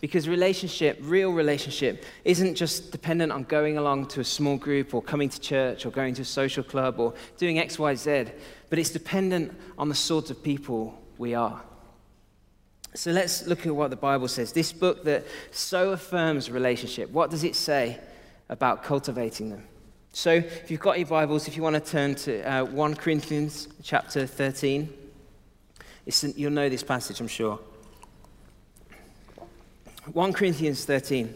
Because 0.00 0.26
relationship, 0.26 0.98
real 1.02 1.30
relationship, 1.30 2.06
isn't 2.24 2.54
just 2.54 2.90
dependent 2.90 3.30
on 3.32 3.44
going 3.44 3.76
along 3.76 4.06
to 4.06 4.20
a 4.20 4.24
small 4.24 4.56
group 4.56 4.94
or 4.94 5.02
coming 5.02 5.28
to 5.28 5.38
church 5.38 5.84
or 5.84 5.90
going 5.90 6.14
to 6.14 6.22
a 6.22 6.24
social 6.24 6.64
club 6.64 6.98
or 6.98 7.12
doing 7.36 7.58
X, 7.58 7.78
Y, 7.78 7.94
Z, 7.94 8.24
but 8.70 8.78
it's 8.78 8.88
dependent 8.88 9.54
on 9.76 9.90
the 9.90 9.94
sort 9.94 10.30
of 10.30 10.42
people 10.42 10.98
we 11.18 11.34
are. 11.34 11.62
So 12.94 13.12
let's 13.12 13.46
look 13.46 13.66
at 13.66 13.74
what 13.74 13.90
the 13.90 13.96
Bible 13.96 14.28
says. 14.28 14.52
This 14.52 14.72
book 14.72 15.04
that 15.04 15.24
so 15.52 15.92
affirms 15.92 16.50
relationship, 16.50 17.10
what 17.10 17.30
does 17.30 17.44
it 17.44 17.54
say 17.54 17.98
about 18.48 18.82
cultivating 18.82 19.50
them? 19.50 19.64
So 20.12 20.32
if 20.32 20.70
you've 20.70 20.80
got 20.80 20.98
your 20.98 21.06
Bibles, 21.06 21.46
if 21.46 21.56
you 21.56 21.62
want 21.62 21.82
to 21.82 21.90
turn 21.90 22.16
to 22.16 22.42
uh, 22.42 22.64
1 22.64 22.96
Corinthians 22.96 23.68
chapter 23.82 24.26
13. 24.26 24.92
It's, 26.04 26.24
you'll 26.24 26.50
know 26.50 26.68
this 26.68 26.82
passage, 26.82 27.20
I'm 27.20 27.28
sure. 27.28 27.60
1 30.12 30.32
Corinthians 30.32 30.84
13. 30.84 31.32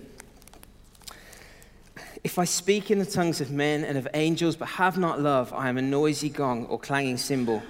If 2.24 2.38
I 2.38 2.44
speak 2.44 2.90
in 2.90 2.98
the 2.98 3.06
tongues 3.06 3.40
of 3.40 3.52
men 3.52 3.84
and 3.84 3.96
of 3.96 4.08
angels 4.14 4.56
but 4.56 4.66
have 4.66 4.98
not 4.98 5.20
love, 5.20 5.52
I 5.52 5.68
am 5.68 5.78
a 5.78 5.82
noisy 5.82 6.30
gong 6.30 6.66
or 6.66 6.80
clanging 6.80 7.18
cymbal. 7.18 7.62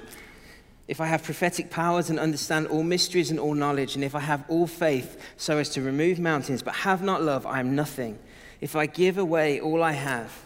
If 0.87 1.01
I 1.01 1.07
have 1.07 1.23
prophetic 1.23 1.71
powers 1.71 2.11
and 2.11 2.21
understand 2.21 2.67
all 2.67 2.83
mysteries 2.83 3.31
and 3.31 3.41
all 3.41 3.55
knowledge, 3.55 3.95
and 3.95 4.05
if 4.05 4.15
I 4.15 4.21
have 4.21 4.45
all 4.49 4.67
faith 4.67 5.19
so 5.37 5.57
as 5.57 5.71
to 5.71 5.83
remove 5.83 6.19
mountains 6.19 6.63
but 6.63 6.75
have 6.75 7.03
not 7.03 7.23
love, 7.23 7.47
I 7.47 7.61
am 7.61 7.75
nothing. 7.75 8.19
If 8.61 8.77
I 8.77 8.87
give 8.87 9.17
away 9.17 9.61
all 9.61 9.83
I 9.83 9.93
have, 9.93 10.44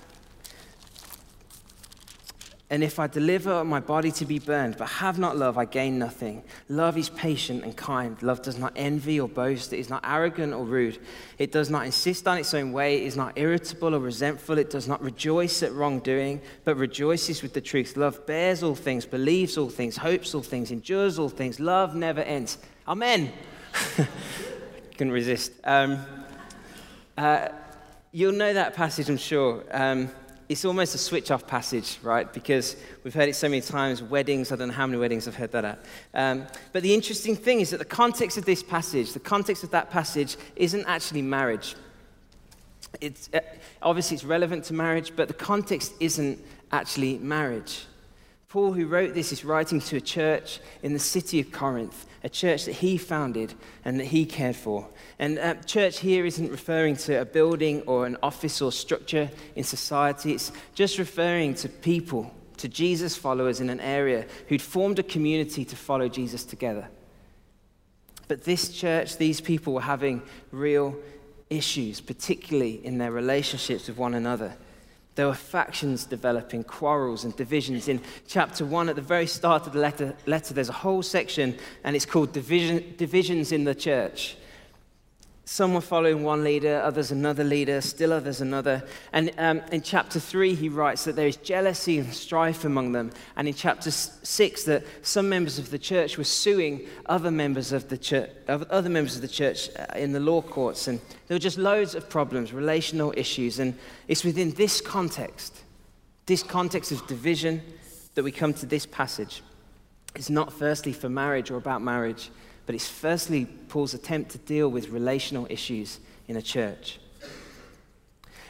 and 2.71 2.85
if 2.85 2.99
I 2.99 3.07
deliver 3.07 3.65
my 3.65 3.81
body 3.81 4.11
to 4.13 4.27
be 4.27 4.39
burned, 4.39 4.77
but 4.77 4.89
have 4.89 5.19
not 5.19 5.39
love, 5.39 5.57
I 5.57 5.65
gain 5.65 5.99
nothing. 5.99 6.43
Love 6.69 6.99
is 6.99 7.09
patient 7.09 7.65
and 7.65 7.75
kind. 7.75 8.23
Love 8.23 8.43
does 8.43 8.59
not 8.59 8.75
envy 8.77 9.19
or 9.19 9.27
boast. 9.27 9.73
It 9.73 9.79
is 9.79 9.89
not 9.89 10.05
arrogant 10.05 10.53
or 10.53 10.67
rude. 10.67 10.99
It 11.39 11.51
does 11.51 11.71
not 11.71 11.87
insist 11.87 12.29
on 12.29 12.37
its 12.37 12.53
own 12.53 12.73
way. 12.73 12.99
It 12.99 13.07
is 13.07 13.17
not 13.17 13.39
irritable 13.39 13.95
or 13.95 14.01
resentful. 14.01 14.59
It 14.59 14.69
does 14.69 14.87
not 14.87 15.03
rejoice 15.03 15.63
at 15.63 15.73
wrongdoing, 15.73 16.43
but 16.65 16.77
rejoices 16.77 17.43
with 17.43 17.55
the 17.55 17.63
truth. 17.63 17.97
Love 17.97 18.27
bears 18.27 18.63
all 18.63 18.75
things, 18.75 19.07
believes 19.07 19.57
all 19.57 19.71
things, 19.71 19.97
hopes 19.97 20.35
all 20.35 20.43
things, 20.43 20.71
endures 20.71 21.19
all 21.19 21.31
things. 21.31 21.59
Love 21.59 21.95
never 21.95 22.21
ends. 22.21 22.59
Amen. 22.87 23.33
Can 24.99 25.11
resist. 25.11 25.53
Um, 25.65 26.01
uh, 27.17 27.49
you'll 28.13 28.33
know 28.33 28.53
that 28.53 28.75
passage, 28.75 29.09
I'm 29.09 29.17
sure. 29.17 29.65
Um, 29.71 30.11
it's 30.49 30.65
almost 30.65 30.95
a 30.95 30.99
switch 30.99 31.31
off 31.31 31.47
passage, 31.47 31.99
right? 32.03 32.33
Because 32.33 32.77
we've 33.05 33.13
heard 33.13 33.29
it 33.29 33.37
so 33.37 33.49
many 33.49 33.61
times, 33.61 34.03
weddings, 34.03 34.51
I 34.51 34.57
don't 34.57 34.69
know 34.69 34.75
how 34.75 34.87
many 34.87 34.99
weddings 34.99 35.29
I've 35.29 35.37
heard 35.37 35.53
that 35.53 35.65
at. 35.65 35.85
Um, 36.15 36.47
but 36.73 36.83
the 36.83 36.95
interesting 36.95 37.37
thing 37.37 37.61
is 37.61 37.71
that 37.71 37.79
the 37.79 37.85
context 37.85 38.39
of 38.39 38.47
this 38.47 38.63
passage, 38.63 39.13
the 39.13 39.21
context 39.21 39.63
of 39.63 39.71
that 39.73 39.91
passage, 39.91 40.37
isn't 40.57 40.87
actually 40.87 41.23
marriage. 41.23 41.77
It's, 43.01 43.29
uh, 43.35 43.41
obviously, 43.83 44.15
it's 44.15 44.25
relevant 44.25 44.65
to 44.65 44.75
marriage, 44.75 45.13
but 45.15 45.29
the 45.29 45.35
context 45.35 45.93
isn't 46.01 46.39
actually 46.73 47.19
marriage. 47.19 47.85
Paul, 48.49 48.73
who 48.73 48.87
wrote 48.87 49.13
this, 49.13 49.31
is 49.31 49.45
writing 49.45 49.79
to 49.79 49.99
a 49.99 50.01
church 50.01 50.61
in 50.83 50.95
the 50.95 50.99
city 50.99 51.39
of 51.39 51.53
Corinth, 51.53 52.07
a 52.25 52.31
church 52.31 52.65
that 52.65 52.77
he 52.77 52.97
founded 52.97 53.53
and 53.85 54.01
that 54.01 54.07
he 54.07 54.25
cared 54.25 54.57
for. 54.57 54.89
And 55.19 55.39
uh, 55.39 55.55
church 55.67 55.99
here 55.99 56.25
isn't 56.25 56.51
referring 56.51 56.97
to 56.97 57.21
a 57.21 57.27
building 57.27 57.83
or 57.83 58.07
an 58.07 58.17
office 58.23 58.63
or 58.63 58.73
structure 58.73 59.29
in 59.55 59.65
society, 59.65 60.33
it's 60.33 60.51
just 60.75 60.99
referring 60.99 61.57
to 61.57 61.69
people, 61.69 62.35
to 62.57 62.69
Jesus 62.69 63.17
followers 63.17 63.61
in 63.61 63.69
an 63.69 63.81
area 63.81 64.25
who'd 64.49 64.63
formed 64.63 64.99
a 64.99 65.03
community 65.03 65.67
to 65.67 65.77
follow 65.77 66.09
Jesus 66.09 66.43
together. 66.43 66.89
But 68.29 68.45
this 68.45 68.71
church, 68.71 69.19
these 69.19 69.43
people 69.43 69.75
were 69.75 69.83
having 69.83 70.23
real 70.53 70.97
issues, 71.51 72.01
particularly 72.01 72.85
in 72.85 72.97
their 72.97 73.13
relationships 73.13 73.89
with 73.89 73.99
one 73.99 74.15
another. 74.15 74.57
There 75.19 75.27
were 75.27 75.35
factions 75.35 76.05
developing, 76.05 76.63
quarrels 76.63 77.25
and 77.25 77.35
divisions. 77.35 77.89
In 77.89 78.01
chapter 78.29 78.65
1, 78.65 78.89
at 78.89 78.95
the 78.95 79.03
very 79.03 79.27
start 79.27 79.67
of 79.67 79.73
the 79.73 79.81
letter, 79.81 80.15
letter 80.27 80.55
there's 80.55 80.69
a 80.69 80.73
whole 80.73 81.03
section, 81.03 81.59
and 81.83 81.97
it's 81.97 82.07
called 82.07 82.33
Division, 82.33 82.95
Divisions 82.97 83.51
in 83.51 83.65
the 83.65 83.75
Church. 83.75 84.37
Some 85.49 85.73
were 85.73 85.81
following 85.81 86.25
one 86.25 86.45
leader, 86.45 86.79
others 86.85 87.11
another 87.11 87.43
leader, 87.43 87.81
still 87.81 88.13
others 88.13 88.43
another. 88.43 88.83
And 89.15 89.33
um, 89.39 89.63
in 89.73 89.81
chapter 89.81 90.21
3, 90.21 90.55
he 90.55 90.69
writes 90.69 91.05
that 91.05 91.17
there 91.17 91.27
is 91.27 91.39
jealousy 91.39 91.97
and 91.97 92.13
strife 92.13 92.67
among 92.67 92.93
them. 92.93 93.13
And 93.35 93.49
in 93.49 93.55
chapter 93.55 93.91
6, 93.91 94.65
that 94.65 94.85
some 95.01 95.27
members 95.27 95.59
of 95.59 95.71
the 95.71 95.79
church 95.79 96.19
were 96.19 96.25
suing 96.25 96.87
other 97.07 97.31
members 97.31 97.73
of 97.73 97.89
the 97.89 97.97
church, 97.97 98.29
other 98.47 98.91
members 98.91 99.17
of 99.17 99.23
the 99.23 99.29
church 99.29 99.71
uh, 99.75 99.87
in 99.97 100.13
the 100.13 100.21
law 100.21 100.43
courts. 100.43 100.87
And 100.87 101.01
there 101.29 101.35
were 101.35 101.41
just 101.41 101.57
loads 101.57 101.95
of 101.95 102.11
problems, 102.11 102.53
relational 102.53 103.15
issues. 103.17 103.59
And 103.59 103.75
it's 104.07 104.25
within 104.25 104.51
this 104.51 104.83
context, 104.83 105.63
this 106.27 106.43
context 106.43 106.93
of 106.93 107.07
division, 107.07 107.63
that 108.17 108.23
we 108.23 108.33
come 108.33 108.53
to 108.53 108.67
this 108.67 108.85
passage. 108.85 109.43
It's 110.15 110.29
not 110.29 110.53
firstly 110.53 110.93
for 110.93 111.09
marriage 111.09 111.51
or 111.51 111.57
about 111.57 111.81
marriage 111.81 112.31
but 112.69 112.75
it's 112.75 112.87
firstly 112.87 113.47
Paul's 113.47 113.95
attempt 113.95 114.33
to 114.33 114.37
deal 114.37 114.69
with 114.69 114.91
relational 114.91 115.47
issues 115.49 116.01
in 116.27 116.37
a 116.37 116.43
church. 116.43 117.01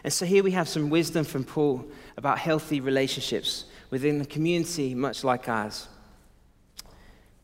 And 0.02 0.12
so 0.12 0.26
here 0.26 0.42
we 0.42 0.50
have 0.50 0.68
some 0.68 0.90
wisdom 0.90 1.24
from 1.24 1.44
Paul 1.44 1.84
about 2.16 2.40
healthy 2.40 2.80
relationships 2.80 3.66
within 3.90 4.20
a 4.20 4.24
community 4.24 4.92
much 4.92 5.22
like 5.22 5.48
ours. 5.48 5.86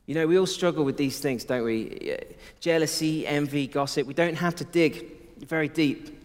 You 0.06 0.16
know, 0.16 0.26
we 0.26 0.36
all 0.36 0.46
struggle 0.46 0.84
with 0.84 0.96
these 0.96 1.20
things, 1.20 1.44
don't 1.44 1.62
we? 1.62 2.16
Jealousy, 2.58 3.24
envy, 3.24 3.68
gossip. 3.68 4.08
We 4.08 4.14
don't 4.14 4.34
have 4.34 4.56
to 4.56 4.64
dig 4.64 5.12
very 5.46 5.68
deep 5.68 6.20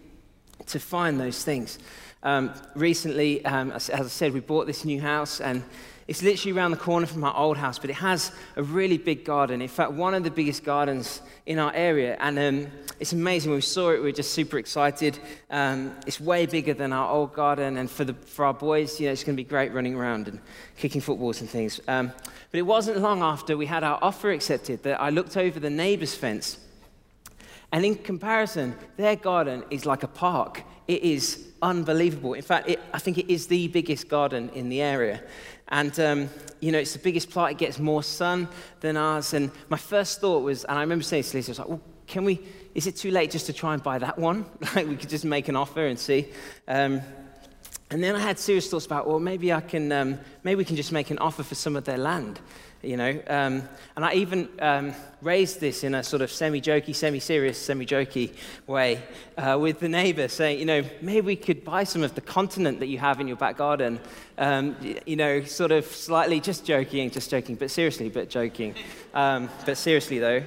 to 0.66 0.80
find 0.80 1.20
those 1.20 1.44
things. 1.44 1.78
Um, 2.24 2.52
recently, 2.74 3.44
um, 3.44 3.70
as 3.70 3.88
I 3.88 4.02
said, 4.08 4.32
we 4.32 4.40
bought 4.40 4.66
this 4.66 4.84
new 4.84 5.00
house, 5.00 5.40
and 5.40 5.62
it's 6.10 6.24
literally 6.24 6.58
around 6.58 6.72
the 6.72 6.76
corner 6.76 7.06
from 7.06 7.22
our 7.22 7.36
old 7.36 7.56
house, 7.56 7.78
but 7.78 7.88
it 7.88 7.94
has 7.94 8.32
a 8.56 8.64
really 8.64 8.98
big 8.98 9.24
garden. 9.24 9.62
In 9.62 9.68
fact, 9.68 9.92
one 9.92 10.12
of 10.12 10.24
the 10.24 10.30
biggest 10.32 10.64
gardens 10.64 11.22
in 11.46 11.60
our 11.60 11.72
area. 11.72 12.16
And 12.18 12.36
um, 12.36 12.66
it's 12.98 13.12
amazing. 13.12 13.52
When 13.52 13.58
we 13.58 13.62
saw 13.62 13.90
it, 13.90 13.98
we 13.98 14.06
were 14.06 14.12
just 14.12 14.32
super 14.32 14.58
excited. 14.58 15.20
Um, 15.50 15.94
it's 16.08 16.20
way 16.20 16.46
bigger 16.46 16.74
than 16.74 16.92
our 16.92 17.08
old 17.08 17.32
garden. 17.32 17.76
And 17.76 17.88
for, 17.88 18.02
the, 18.02 18.14
for 18.14 18.44
our 18.44 18.52
boys, 18.52 18.98
you 18.98 19.06
know, 19.06 19.12
it's 19.12 19.22
going 19.22 19.36
to 19.36 19.40
be 19.40 19.48
great 19.48 19.72
running 19.72 19.94
around 19.94 20.26
and 20.26 20.40
kicking 20.76 21.00
footballs 21.00 21.42
and 21.42 21.48
things. 21.48 21.80
Um, 21.86 22.08
but 22.50 22.58
it 22.58 22.66
wasn't 22.66 22.98
long 22.98 23.22
after 23.22 23.56
we 23.56 23.66
had 23.66 23.84
our 23.84 24.00
offer 24.02 24.32
accepted 24.32 24.82
that 24.82 25.00
I 25.00 25.10
looked 25.10 25.36
over 25.36 25.60
the 25.60 25.70
neighbor's 25.70 26.16
fence. 26.16 26.58
And 27.70 27.84
in 27.84 27.94
comparison, 27.94 28.74
their 28.96 29.14
garden 29.14 29.62
is 29.70 29.86
like 29.86 30.02
a 30.02 30.08
park. 30.08 30.64
It 30.88 31.04
is 31.04 31.46
unbelievable. 31.62 32.34
In 32.34 32.42
fact, 32.42 32.68
it, 32.68 32.80
I 32.92 32.98
think 32.98 33.18
it 33.18 33.32
is 33.32 33.46
the 33.46 33.68
biggest 33.68 34.08
garden 34.08 34.50
in 34.54 34.68
the 34.68 34.82
area. 34.82 35.22
And, 35.70 35.98
um, 36.00 36.28
you 36.60 36.72
know, 36.72 36.78
it's 36.78 36.92
the 36.92 36.98
biggest 36.98 37.30
plot. 37.30 37.52
It 37.52 37.58
gets 37.58 37.78
more 37.78 38.02
sun 38.02 38.48
than 38.80 38.96
ours. 38.96 39.34
And 39.34 39.50
my 39.68 39.76
first 39.76 40.20
thought 40.20 40.42
was, 40.42 40.64
and 40.64 40.78
I 40.78 40.80
remember 40.80 41.04
saying 41.04 41.24
to 41.24 41.36
Lisa, 41.36 41.50
I 41.50 41.52
was 41.52 41.58
like, 41.58 41.68
well, 41.68 41.80
can 42.06 42.24
we, 42.24 42.40
is 42.74 42.86
it 42.86 42.96
too 42.96 43.10
late 43.10 43.30
just 43.30 43.46
to 43.46 43.52
try 43.52 43.74
and 43.74 43.82
buy 43.82 43.98
that 43.98 44.18
one? 44.18 44.44
like, 44.74 44.88
we 44.88 44.96
could 44.96 45.08
just 45.08 45.24
make 45.24 45.48
an 45.48 45.56
offer 45.56 45.86
and 45.86 45.98
see. 45.98 46.28
Um, 46.66 47.00
and 47.92 48.02
then 48.02 48.14
I 48.14 48.20
had 48.20 48.38
serious 48.38 48.68
thoughts 48.68 48.86
about, 48.86 49.06
well, 49.06 49.18
maybe 49.18 49.52
I 49.52 49.60
can, 49.60 49.90
um, 49.90 50.18
maybe 50.44 50.56
we 50.56 50.64
can 50.64 50.76
just 50.76 50.92
make 50.92 51.10
an 51.10 51.18
offer 51.18 51.42
for 51.42 51.54
some 51.54 51.76
of 51.76 51.84
their 51.84 51.98
land 51.98 52.40
you 52.82 52.96
know. 52.96 53.10
Um, 53.26 53.68
and 53.96 54.04
I 54.04 54.14
even 54.14 54.48
um, 54.58 54.94
raised 55.22 55.60
this 55.60 55.84
in 55.84 55.94
a 55.94 56.02
sort 56.02 56.22
of 56.22 56.30
semi 56.30 56.60
jokey, 56.60 56.94
semi 56.94 57.20
serious, 57.20 57.58
semi 57.58 57.86
jokey 57.86 58.32
way 58.66 59.02
uh, 59.36 59.58
with 59.60 59.80
the 59.80 59.88
neighbor, 59.88 60.28
saying, 60.28 60.58
you 60.58 60.64
know, 60.64 60.82
maybe 61.00 61.20
we 61.20 61.36
could 61.36 61.64
buy 61.64 61.84
some 61.84 62.02
of 62.02 62.14
the 62.14 62.20
continent 62.20 62.80
that 62.80 62.86
you 62.86 62.98
have 62.98 63.20
in 63.20 63.28
your 63.28 63.36
back 63.36 63.56
garden, 63.56 64.00
um, 64.38 64.76
you 65.06 65.16
know, 65.16 65.42
sort 65.44 65.72
of 65.72 65.84
slightly 65.84 66.40
just 66.40 66.64
joking, 66.64 67.10
just 67.10 67.30
joking, 67.30 67.56
but 67.56 67.70
seriously, 67.70 68.08
but 68.08 68.30
joking. 68.30 68.74
Um, 69.14 69.48
but 69.66 69.76
seriously, 69.76 70.18
though. 70.18 70.42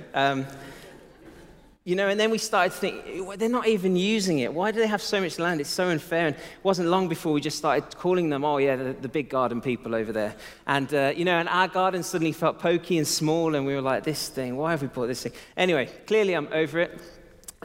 You 1.86 1.98
know, 1.98 2.08
and 2.08 2.18
then 2.18 2.32
we 2.32 2.38
started 2.38 2.72
thinking, 2.72 3.28
they're 3.38 3.50
not 3.50 3.68
even 3.68 3.98
using 3.98 4.40
it. 4.40 4.54
Why 4.54 4.72
do 4.72 4.80
they 4.80 4.88
have 4.88 5.02
so 5.02 5.20
much 5.20 5.38
land? 5.38 5.60
It's 5.60 5.70
so 5.70 5.90
unfair. 5.90 6.28
And 6.28 6.36
it 6.38 6.42
wasn't 6.64 6.88
long 6.88 7.10
before 7.10 7.34
we 7.34 7.42
just 7.42 7.58
started 7.58 7.98
calling 7.98 8.30
them, 8.30 8.46
oh, 8.46 8.58
yeah, 8.58 8.78
the, 8.78 8.94
the 8.94 9.10
big 9.10 9.30
garden 9.30 9.60
people 9.60 9.94
over 9.94 10.14
there. 10.14 10.34
And, 10.66 10.94
uh, 10.94 11.12
you 11.14 11.26
know, 11.26 11.38
and 11.38 11.50
our 11.50 11.68
garden 11.68 12.02
suddenly 12.02 12.32
felt 12.32 12.60
pokey 12.60 12.98
and 12.98 13.06
small, 13.06 13.56
and 13.56 13.66
we 13.66 13.76
were 13.76 13.82
like, 13.82 14.06
this 14.06 14.30
thing, 14.30 14.56
why 14.56 14.72
have 14.72 14.82
we 14.82 14.88
bought 14.88 15.08
this 15.08 15.24
thing? 15.24 15.34
Anyway, 15.58 15.88
clearly 16.08 16.36
I'm 16.36 16.48
over 16.54 16.80
it. 16.80 17.02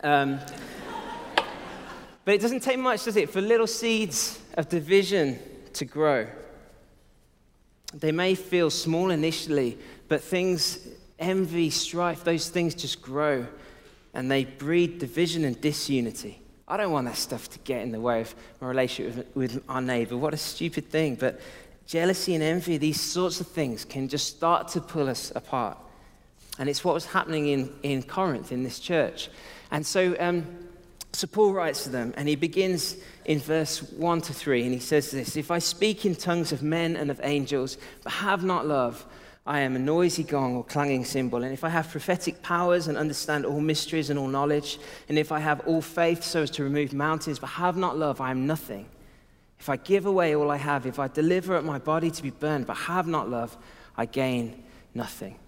Um, 0.02 0.40
but 2.24 2.34
it 2.34 2.40
doesn't 2.40 2.64
take 2.64 2.78
much, 2.80 3.04
does 3.04 3.14
it, 3.14 3.30
for 3.30 3.40
little 3.40 3.68
seeds 3.68 4.40
of 4.54 4.68
division 4.68 5.38
to 5.74 5.84
grow. 5.84 6.26
They 7.94 8.10
may 8.10 8.34
feel 8.34 8.70
small 8.70 9.12
initially, 9.12 9.78
but 10.08 10.24
things, 10.24 10.88
envy, 11.20 11.70
strife, 11.70 12.24
those 12.24 12.48
things 12.48 12.74
just 12.74 13.00
grow 13.00 13.46
and 14.14 14.30
they 14.30 14.44
breed 14.44 14.98
division 14.98 15.44
and 15.44 15.60
disunity. 15.60 16.40
I 16.66 16.76
don't 16.76 16.92
want 16.92 17.06
that 17.06 17.16
stuff 17.16 17.48
to 17.50 17.58
get 17.60 17.82
in 17.82 17.92
the 17.92 18.00
way 18.00 18.20
of 18.20 18.34
my 18.60 18.68
relationship 18.68 19.16
with, 19.34 19.54
with 19.54 19.64
our 19.68 19.80
neighbor. 19.80 20.16
What 20.16 20.34
a 20.34 20.38
stupid 20.38 20.90
thing. 20.90 21.14
But 21.14 21.40
jealousy 21.86 22.34
and 22.34 22.42
envy, 22.42 22.76
these 22.76 23.00
sorts 23.00 23.40
of 23.40 23.48
things 23.48 23.84
can 23.84 24.08
just 24.08 24.26
start 24.26 24.68
to 24.68 24.80
pull 24.80 25.08
us 25.08 25.32
apart. 25.34 25.78
And 26.58 26.68
it's 26.68 26.84
what 26.84 26.94
was 26.94 27.06
happening 27.06 27.48
in, 27.48 27.72
in 27.82 28.02
Corinth, 28.02 28.52
in 28.52 28.64
this 28.64 28.80
church. 28.80 29.30
And 29.70 29.86
so, 29.86 30.16
um, 30.20 30.46
so 31.12 31.26
Paul 31.26 31.52
writes 31.52 31.84
to 31.84 31.90
them, 31.90 32.12
and 32.16 32.28
he 32.28 32.36
begins 32.36 32.96
in 33.24 33.38
verse 33.38 33.82
1 33.92 34.20
to 34.22 34.34
3, 34.34 34.64
and 34.64 34.72
he 34.72 34.80
says 34.80 35.10
this 35.10 35.36
If 35.36 35.50
I 35.50 35.58
speak 35.60 36.04
in 36.04 36.14
tongues 36.14 36.52
of 36.52 36.62
men 36.62 36.96
and 36.96 37.10
of 37.10 37.20
angels, 37.22 37.78
but 38.02 38.12
have 38.12 38.44
not 38.44 38.66
love, 38.66 39.06
I 39.48 39.60
am 39.60 39.76
a 39.76 39.78
noisy 39.78 40.24
gong 40.24 40.56
or 40.56 40.62
clanging 40.62 41.06
cymbal. 41.06 41.42
And 41.42 41.54
if 41.54 41.64
I 41.64 41.70
have 41.70 41.90
prophetic 41.90 42.42
powers 42.42 42.86
and 42.86 42.98
understand 42.98 43.46
all 43.46 43.62
mysteries 43.62 44.10
and 44.10 44.18
all 44.18 44.28
knowledge, 44.28 44.78
and 45.08 45.18
if 45.18 45.32
I 45.32 45.38
have 45.38 45.60
all 45.60 45.80
faith 45.80 46.22
so 46.22 46.42
as 46.42 46.50
to 46.50 46.64
remove 46.64 46.92
mountains, 46.92 47.38
but 47.38 47.46
have 47.46 47.74
not 47.74 47.96
love, 47.96 48.20
I 48.20 48.30
am 48.30 48.46
nothing. 48.46 48.84
If 49.58 49.70
I 49.70 49.76
give 49.76 50.04
away 50.04 50.36
all 50.36 50.50
I 50.50 50.58
have, 50.58 50.84
if 50.84 50.98
I 50.98 51.08
deliver 51.08 51.56
up 51.56 51.64
my 51.64 51.78
body 51.78 52.10
to 52.10 52.22
be 52.22 52.28
burned, 52.28 52.66
but 52.66 52.76
have 52.76 53.06
not 53.06 53.30
love, 53.30 53.56
I 53.96 54.04
gain 54.04 54.62
nothing. 54.94 55.38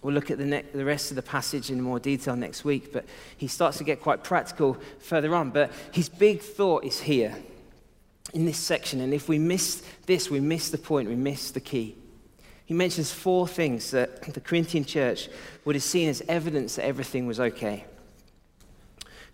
We'll 0.00 0.14
look 0.14 0.30
at 0.30 0.38
the, 0.38 0.46
ne- 0.46 0.64
the 0.72 0.84
rest 0.86 1.10
of 1.10 1.16
the 1.16 1.22
passage 1.22 1.70
in 1.70 1.82
more 1.82 2.00
detail 2.00 2.34
next 2.34 2.64
week, 2.64 2.94
but 2.94 3.04
he 3.36 3.46
starts 3.46 3.76
to 3.76 3.84
get 3.84 4.00
quite 4.00 4.24
practical 4.24 4.78
further 5.00 5.34
on. 5.34 5.50
But 5.50 5.70
his 5.92 6.08
big 6.08 6.40
thought 6.40 6.84
is 6.84 7.02
here 7.02 7.36
in 8.32 8.46
this 8.46 8.58
section, 8.58 9.02
and 9.02 9.12
if 9.12 9.28
we 9.28 9.38
miss 9.38 9.82
this, 10.06 10.30
we 10.30 10.40
miss 10.40 10.70
the 10.70 10.78
point, 10.78 11.10
we 11.10 11.14
miss 11.14 11.50
the 11.50 11.60
key. 11.60 11.96
He 12.72 12.78
mentions 12.78 13.12
four 13.12 13.46
things 13.46 13.90
that 13.90 14.22
the 14.22 14.40
Corinthian 14.40 14.86
church 14.86 15.28
would 15.66 15.74
have 15.76 15.82
seen 15.82 16.08
as 16.08 16.22
evidence 16.26 16.76
that 16.76 16.86
everything 16.86 17.26
was 17.26 17.38
okay. 17.38 17.84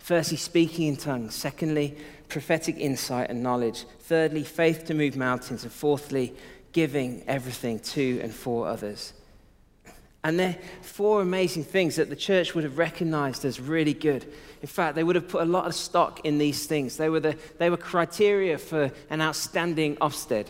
Firstly, 0.01 0.37
speaking 0.37 0.89
in 0.89 0.97
tongues. 0.97 1.37
Secondly, 1.37 1.97
prophetic 2.29 2.77
insight 2.79 3.31
and 3.31 3.41
knowledge. 3.41 3.85
Thirdly, 4.01 4.43
faith 4.43 4.87
to 4.87 4.95
move 4.95 5.15
mountains. 5.15 5.63
And 5.63 5.71
fourthly, 5.71 6.35
giving 6.73 7.23
everything 7.29 7.79
to 7.95 8.19
and 8.25 8.35
for 8.35 8.67
others. 8.67 9.13
And 10.25 10.37
they're 10.37 10.59
four 10.83 11.23
amazing 11.23 11.63
things 11.63 11.95
that 11.95 12.11
the 12.11 12.17
church 12.17 12.57
would 12.57 12.65
have 12.65 12.77
recognized 12.77 13.45
as 13.45 13.61
really 13.61 13.95
good. 13.95 14.27
In 14.63 14.69
fact, 14.69 14.97
they 14.97 15.05
would 15.05 15.15
have 15.15 15.29
put 15.29 15.43
a 15.43 15.45
lot 15.45 15.67
of 15.67 15.77
stock 15.77 16.27
in 16.27 16.39
these 16.39 16.67
things. 16.67 16.97
They 16.97 17.09
were, 17.09 17.21
the, 17.21 17.37
they 17.59 17.71
were 17.71 17.77
criteria 17.77 18.59
for 18.59 18.91
an 19.11 19.21
outstanding 19.21 19.95
Ofsted. 19.99 20.49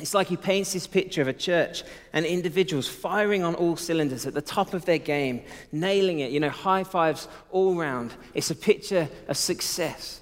It's 0.00 0.14
like 0.14 0.28
he 0.28 0.36
paints 0.36 0.72
this 0.72 0.86
picture 0.86 1.20
of 1.20 1.28
a 1.28 1.32
church 1.32 1.82
and 2.12 2.24
individuals 2.24 2.88
firing 2.88 3.42
on 3.42 3.54
all 3.54 3.76
cylinders 3.76 4.26
at 4.26 4.34
the 4.34 4.42
top 4.42 4.72
of 4.72 4.84
their 4.84 4.98
game, 4.98 5.42
nailing 5.72 6.20
it, 6.20 6.30
you 6.30 6.40
know, 6.40 6.48
high 6.48 6.84
fives 6.84 7.28
all 7.50 7.74
round. 7.74 8.14
It's 8.34 8.50
a 8.50 8.54
picture 8.54 9.08
of 9.28 9.36
success. 9.36 10.20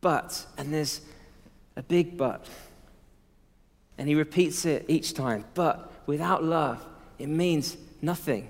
But, 0.00 0.46
and 0.56 0.72
there's 0.72 1.02
a 1.76 1.82
big 1.82 2.16
but, 2.16 2.46
and 3.98 4.08
he 4.08 4.14
repeats 4.14 4.64
it 4.64 4.86
each 4.88 5.14
time, 5.14 5.44
but 5.54 5.92
without 6.06 6.42
love, 6.42 6.84
it 7.18 7.28
means 7.28 7.76
nothing. 8.00 8.48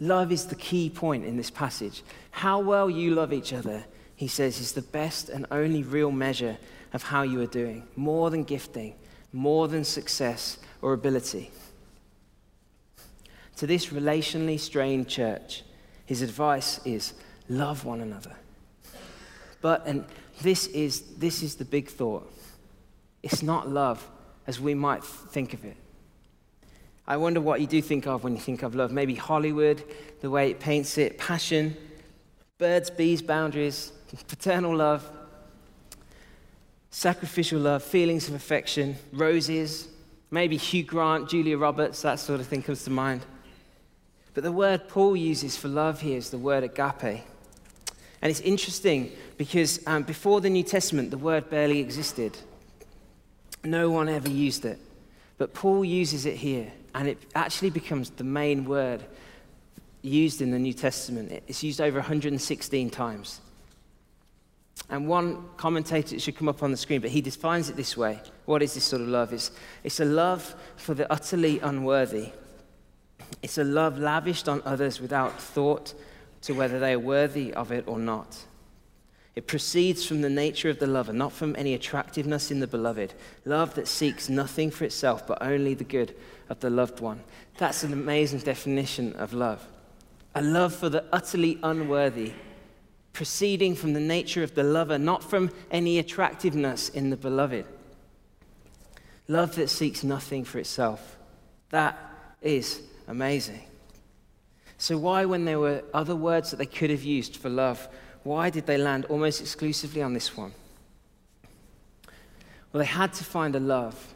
Love 0.00 0.32
is 0.32 0.46
the 0.46 0.54
key 0.54 0.90
point 0.90 1.24
in 1.24 1.36
this 1.36 1.50
passage. 1.50 2.02
How 2.30 2.60
well 2.60 2.88
you 2.88 3.14
love 3.14 3.32
each 3.32 3.52
other, 3.52 3.84
he 4.14 4.28
says, 4.28 4.60
is 4.60 4.72
the 4.72 4.82
best 4.82 5.28
and 5.28 5.46
only 5.50 5.82
real 5.82 6.10
measure 6.10 6.56
of 6.92 7.02
how 7.02 7.22
you 7.22 7.40
are 7.40 7.46
doing, 7.46 7.86
more 7.96 8.30
than 8.30 8.44
gifting, 8.44 8.94
more 9.32 9.68
than 9.68 9.84
success 9.84 10.58
or 10.82 10.92
ability. 10.92 11.50
To 13.56 13.66
this 13.66 13.86
relationally 13.86 14.58
strained 14.58 15.08
church, 15.08 15.62
his 16.04 16.22
advice 16.22 16.80
is 16.84 17.14
love 17.48 17.84
one 17.84 18.00
another. 18.00 18.34
But, 19.60 19.86
and 19.86 20.04
this 20.42 20.66
is, 20.68 21.00
this 21.16 21.42
is 21.42 21.56
the 21.56 21.64
big 21.64 21.88
thought 21.88 22.30
it's 23.22 23.42
not 23.42 23.68
love 23.68 24.08
as 24.46 24.60
we 24.60 24.72
might 24.72 25.02
think 25.02 25.52
of 25.52 25.64
it. 25.64 25.76
I 27.08 27.16
wonder 27.16 27.40
what 27.40 27.60
you 27.60 27.66
do 27.66 27.82
think 27.82 28.06
of 28.06 28.22
when 28.22 28.34
you 28.34 28.40
think 28.40 28.62
of 28.62 28.76
love. 28.76 28.92
Maybe 28.92 29.14
Hollywood, 29.14 29.82
the 30.20 30.30
way 30.30 30.50
it 30.50 30.60
paints 30.60 30.96
it, 30.98 31.18
passion, 31.18 31.76
birds, 32.58 32.88
bees, 32.90 33.22
boundaries, 33.22 33.92
paternal 34.28 34.76
love, 34.76 35.10
sacrificial 36.96 37.60
love, 37.60 37.82
feelings 37.82 38.26
of 38.26 38.32
affection, 38.32 38.96
roses, 39.12 39.86
maybe 40.30 40.56
Hugh 40.56 40.82
Grant, 40.82 41.28
Julia 41.28 41.58
Roberts, 41.58 42.00
that 42.00 42.18
sort 42.18 42.40
of 42.40 42.46
thing 42.46 42.62
comes 42.62 42.84
to 42.84 42.90
mind. 42.90 43.20
But 44.32 44.44
the 44.44 44.50
word 44.50 44.88
Paul 44.88 45.14
uses 45.14 45.58
for 45.58 45.68
love 45.68 46.00
here 46.00 46.16
is 46.16 46.30
the 46.30 46.38
word 46.38 46.64
agape. 46.64 47.22
And 48.22 48.30
it's 48.30 48.40
interesting 48.40 49.12
because 49.36 49.86
um, 49.86 50.04
before 50.04 50.40
the 50.40 50.48
New 50.48 50.62
Testament, 50.62 51.10
the 51.10 51.18
word 51.18 51.50
barely 51.50 51.80
existed. 51.80 52.38
No 53.62 53.90
one 53.90 54.08
ever 54.08 54.30
used 54.30 54.64
it. 54.64 54.78
But 55.36 55.52
Paul 55.52 55.84
uses 55.84 56.24
it 56.24 56.36
here, 56.36 56.72
and 56.94 57.08
it 57.08 57.18
actually 57.34 57.68
becomes 57.68 58.08
the 58.08 58.24
main 58.24 58.64
word 58.64 59.04
used 60.00 60.40
in 60.40 60.50
the 60.50 60.58
New 60.58 60.72
Testament. 60.72 61.42
It's 61.46 61.62
used 61.62 61.78
over 61.78 61.98
116 61.98 62.88
times. 62.88 63.42
And 64.88 65.08
one 65.08 65.44
commentator, 65.56 66.14
it 66.14 66.22
should 66.22 66.36
come 66.36 66.48
up 66.48 66.62
on 66.62 66.70
the 66.70 66.76
screen, 66.76 67.00
but 67.00 67.10
he 67.10 67.20
defines 67.20 67.68
it 67.68 67.76
this 67.76 67.96
way. 67.96 68.20
What 68.44 68.62
is 68.62 68.74
this 68.74 68.84
sort 68.84 69.02
of 69.02 69.08
love? 69.08 69.32
It's, 69.32 69.50
it's 69.82 69.98
a 69.98 70.04
love 70.04 70.54
for 70.76 70.94
the 70.94 71.10
utterly 71.12 71.58
unworthy. 71.58 72.30
It's 73.42 73.58
a 73.58 73.64
love 73.64 73.98
lavished 73.98 74.48
on 74.48 74.62
others 74.64 75.00
without 75.00 75.40
thought 75.40 75.94
to 76.42 76.54
whether 76.54 76.78
they 76.78 76.92
are 76.92 76.98
worthy 76.98 77.52
of 77.52 77.72
it 77.72 77.88
or 77.88 77.98
not. 77.98 78.44
It 79.34 79.46
proceeds 79.46 80.06
from 80.06 80.22
the 80.22 80.30
nature 80.30 80.70
of 80.70 80.78
the 80.78 80.86
lover, 80.86 81.12
not 81.12 81.32
from 81.32 81.54
any 81.56 81.74
attractiveness 81.74 82.50
in 82.50 82.60
the 82.60 82.66
beloved. 82.66 83.12
Love 83.44 83.74
that 83.74 83.86
seeks 83.86 84.30
nothing 84.30 84.70
for 84.70 84.84
itself, 84.84 85.26
but 85.26 85.42
only 85.42 85.74
the 85.74 85.84
good 85.84 86.14
of 86.48 86.60
the 86.60 86.70
loved 86.70 87.00
one. 87.00 87.20
That's 87.58 87.82
an 87.82 87.92
amazing 87.92 88.40
definition 88.40 89.12
of 89.14 89.34
love. 89.34 89.66
A 90.34 90.40
love 90.40 90.74
for 90.74 90.88
the 90.88 91.04
utterly 91.12 91.58
unworthy, 91.62 92.32
proceeding 93.16 93.74
from 93.74 93.94
the 93.94 94.00
nature 94.00 94.42
of 94.42 94.54
the 94.54 94.62
lover, 94.62 94.98
not 94.98 95.24
from 95.24 95.50
any 95.70 95.98
attractiveness 95.98 96.90
in 96.90 97.08
the 97.08 97.16
beloved. 97.16 97.64
Love 99.26 99.54
that 99.54 99.68
seeks 99.70 100.04
nothing 100.04 100.44
for 100.44 100.58
itself. 100.58 101.16
That 101.70 101.98
is 102.42 102.82
amazing. 103.08 103.62
So, 104.76 104.98
why, 104.98 105.24
when 105.24 105.46
there 105.46 105.58
were 105.58 105.82
other 105.94 106.14
words 106.14 106.50
that 106.50 106.58
they 106.58 106.66
could 106.66 106.90
have 106.90 107.02
used 107.02 107.38
for 107.38 107.48
love, 107.48 107.88
why 108.22 108.50
did 108.50 108.66
they 108.66 108.76
land 108.76 109.06
almost 109.06 109.40
exclusively 109.40 110.02
on 110.02 110.12
this 110.12 110.36
one? 110.36 110.52
Well, 112.70 112.80
they 112.80 112.84
had 112.84 113.14
to 113.14 113.24
find 113.24 113.56
a 113.56 113.60
love 113.60 114.14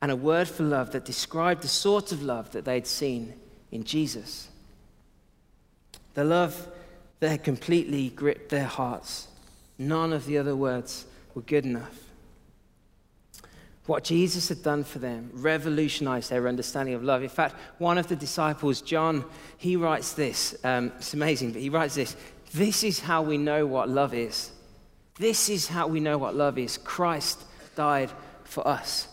and 0.00 0.10
a 0.10 0.16
word 0.16 0.48
for 0.48 0.62
love 0.62 0.92
that 0.92 1.04
described 1.04 1.60
the 1.60 1.68
sort 1.68 2.10
of 2.10 2.22
love 2.22 2.52
that 2.52 2.64
they'd 2.64 2.86
seen 2.86 3.34
in 3.70 3.84
Jesus. 3.84 4.48
The 6.14 6.24
love 6.24 6.68
that 7.20 7.30
had 7.30 7.44
completely 7.44 8.10
gripped 8.10 8.48
their 8.48 8.64
hearts. 8.64 9.28
None 9.78 10.12
of 10.12 10.26
the 10.26 10.38
other 10.38 10.56
words 10.56 11.06
were 11.34 11.42
good 11.42 11.64
enough. 11.64 12.08
What 13.86 14.04
Jesus 14.04 14.50
had 14.50 14.62
done 14.62 14.84
for 14.84 14.98
them 14.98 15.30
revolutionized 15.32 16.30
their 16.30 16.46
understanding 16.46 16.94
of 16.94 17.02
love. 17.02 17.22
In 17.22 17.30
fact, 17.30 17.54
one 17.78 17.96
of 17.96 18.06
the 18.06 18.16
disciples, 18.16 18.82
John, 18.82 19.24
he 19.56 19.76
writes 19.76 20.12
this. 20.12 20.54
Um, 20.62 20.92
it's 20.98 21.14
amazing, 21.14 21.52
but 21.52 21.62
he 21.62 21.70
writes 21.70 21.94
this 21.94 22.14
this 22.52 22.82
is 22.82 23.00
how 23.00 23.22
we 23.22 23.38
know 23.38 23.66
what 23.66 23.88
love 23.88 24.14
is. 24.14 24.50
This 25.18 25.48
is 25.48 25.66
how 25.68 25.86
we 25.86 26.00
know 26.00 26.18
what 26.18 26.34
love 26.34 26.58
is. 26.58 26.78
Christ 26.78 27.42
died 27.76 28.10
for 28.44 28.66
us. 28.66 29.08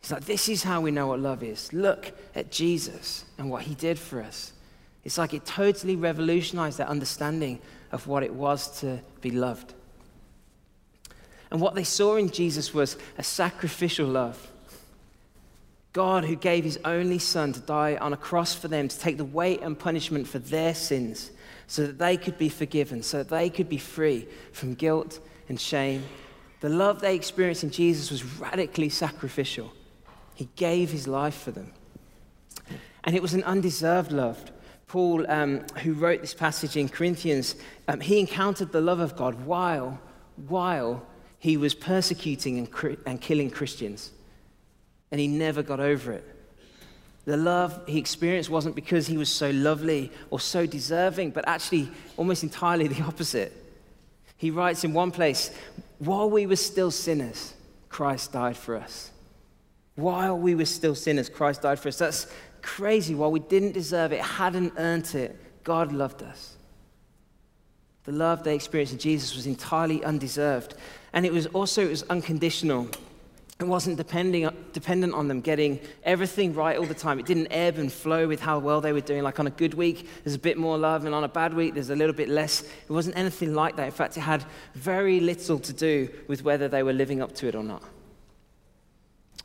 He's 0.00 0.10
like, 0.10 0.24
this 0.24 0.48
is 0.48 0.62
how 0.62 0.80
we 0.80 0.90
know 0.90 1.06
what 1.06 1.20
love 1.20 1.42
is. 1.42 1.72
Look 1.72 2.12
at 2.34 2.50
Jesus 2.50 3.24
and 3.38 3.50
what 3.50 3.62
he 3.62 3.74
did 3.74 3.98
for 3.98 4.20
us. 4.20 4.52
It's 5.04 5.18
like 5.18 5.34
it 5.34 5.44
totally 5.44 5.96
revolutionized 5.96 6.78
their 6.78 6.88
understanding 6.88 7.60
of 7.90 8.06
what 8.06 8.22
it 8.22 8.32
was 8.32 8.80
to 8.80 9.00
be 9.20 9.30
loved. 9.30 9.74
And 11.50 11.60
what 11.60 11.74
they 11.74 11.84
saw 11.84 12.16
in 12.16 12.30
Jesus 12.30 12.72
was 12.72 12.96
a 13.18 13.22
sacrificial 13.22 14.06
love. 14.06 14.50
God, 15.92 16.24
who 16.24 16.36
gave 16.36 16.64
his 16.64 16.78
only 16.84 17.18
son 17.18 17.52
to 17.52 17.60
die 17.60 17.96
on 17.96 18.14
a 18.14 18.16
cross 18.16 18.54
for 18.54 18.68
them, 18.68 18.88
to 18.88 18.98
take 18.98 19.18
the 19.18 19.24
weight 19.24 19.60
and 19.60 19.78
punishment 19.78 20.26
for 20.26 20.38
their 20.38 20.74
sins, 20.74 21.30
so 21.66 21.86
that 21.86 21.98
they 21.98 22.16
could 22.16 22.38
be 22.38 22.48
forgiven, 22.48 23.02
so 23.02 23.18
that 23.18 23.28
they 23.28 23.50
could 23.50 23.68
be 23.68 23.76
free 23.78 24.26
from 24.52 24.74
guilt 24.74 25.20
and 25.48 25.60
shame. 25.60 26.04
The 26.60 26.68
love 26.68 27.00
they 27.00 27.14
experienced 27.14 27.64
in 27.64 27.70
Jesus 27.70 28.10
was 28.10 28.24
radically 28.38 28.88
sacrificial. 28.88 29.72
He 30.34 30.48
gave 30.56 30.90
his 30.90 31.06
life 31.08 31.34
for 31.34 31.50
them. 31.50 31.72
And 33.04 33.16
it 33.16 33.20
was 33.20 33.34
an 33.34 33.42
undeserved 33.44 34.12
love. 34.12 34.51
Paul, 34.92 35.24
um, 35.30 35.60
who 35.82 35.94
wrote 35.94 36.20
this 36.20 36.34
passage 36.34 36.76
in 36.76 36.86
Corinthians, 36.86 37.56
um, 37.88 38.00
he 38.00 38.20
encountered 38.20 38.72
the 38.72 38.82
love 38.82 39.00
of 39.00 39.16
God 39.16 39.46
while, 39.46 39.98
while 40.46 41.06
he 41.38 41.56
was 41.56 41.72
persecuting 41.72 42.58
and, 42.58 42.98
and 43.06 43.18
killing 43.18 43.48
Christians. 43.48 44.10
And 45.10 45.18
he 45.18 45.28
never 45.28 45.62
got 45.62 45.80
over 45.80 46.12
it. 46.12 46.24
The 47.24 47.38
love 47.38 47.80
he 47.88 47.98
experienced 47.98 48.50
wasn't 48.50 48.74
because 48.74 49.06
he 49.06 49.16
was 49.16 49.30
so 49.30 49.48
lovely 49.52 50.12
or 50.28 50.38
so 50.38 50.66
deserving, 50.66 51.30
but 51.30 51.48
actually 51.48 51.90
almost 52.18 52.42
entirely 52.42 52.86
the 52.86 53.02
opposite. 53.02 53.50
He 54.36 54.50
writes 54.50 54.84
in 54.84 54.92
one 54.92 55.10
place, 55.10 55.56
while 56.00 56.28
we 56.28 56.44
were 56.44 56.56
still 56.56 56.90
sinners, 56.90 57.54
Christ 57.88 58.34
died 58.34 58.58
for 58.58 58.76
us. 58.76 59.10
While 59.94 60.36
we 60.36 60.54
were 60.54 60.66
still 60.66 60.94
sinners, 60.94 61.30
Christ 61.30 61.62
died 61.62 61.78
for 61.78 61.88
us. 61.88 61.96
That's 61.96 62.26
crazy. 62.62 63.14
While 63.14 63.30
we 63.30 63.40
didn't 63.40 63.72
deserve 63.72 64.12
it, 64.12 64.20
hadn't 64.20 64.74
earned 64.76 65.14
it, 65.14 65.38
God 65.64 65.92
loved 65.92 66.22
us. 66.22 66.56
The 68.04 68.12
love 68.12 68.42
they 68.42 68.54
experienced 68.54 68.92
in 68.92 68.98
Jesus 68.98 69.36
was 69.36 69.46
entirely 69.46 70.02
undeserved. 70.04 70.74
And 71.12 71.24
it 71.24 71.32
was 71.32 71.46
also 71.46 71.84
it 71.84 71.90
was 71.90 72.02
unconditional. 72.04 72.88
It 73.60 73.68
wasn't 73.68 73.96
depending, 73.96 74.50
dependent 74.72 75.14
on 75.14 75.28
them 75.28 75.40
getting 75.40 75.78
everything 76.02 76.52
right 76.52 76.76
all 76.76 76.86
the 76.86 76.94
time. 76.94 77.20
It 77.20 77.26
didn't 77.26 77.46
ebb 77.52 77.78
and 77.78 77.92
flow 77.92 78.26
with 78.26 78.40
how 78.40 78.58
well 78.58 78.80
they 78.80 78.92
were 78.92 79.00
doing. 79.00 79.22
Like 79.22 79.38
on 79.38 79.46
a 79.46 79.50
good 79.50 79.74
week, 79.74 80.08
there's 80.24 80.34
a 80.34 80.40
bit 80.40 80.58
more 80.58 80.76
love, 80.76 81.04
and 81.04 81.14
on 81.14 81.22
a 81.22 81.28
bad 81.28 81.54
week, 81.54 81.74
there's 81.74 81.90
a 81.90 81.94
little 81.94 82.14
bit 82.14 82.28
less. 82.28 82.62
It 82.62 82.90
wasn't 82.90 83.16
anything 83.16 83.54
like 83.54 83.76
that. 83.76 83.84
In 83.84 83.92
fact, 83.92 84.16
it 84.16 84.22
had 84.22 84.44
very 84.74 85.20
little 85.20 85.60
to 85.60 85.72
do 85.72 86.08
with 86.26 86.42
whether 86.42 86.66
they 86.66 86.82
were 86.82 86.92
living 86.92 87.22
up 87.22 87.36
to 87.36 87.46
it 87.46 87.54
or 87.54 87.62
not. 87.62 87.84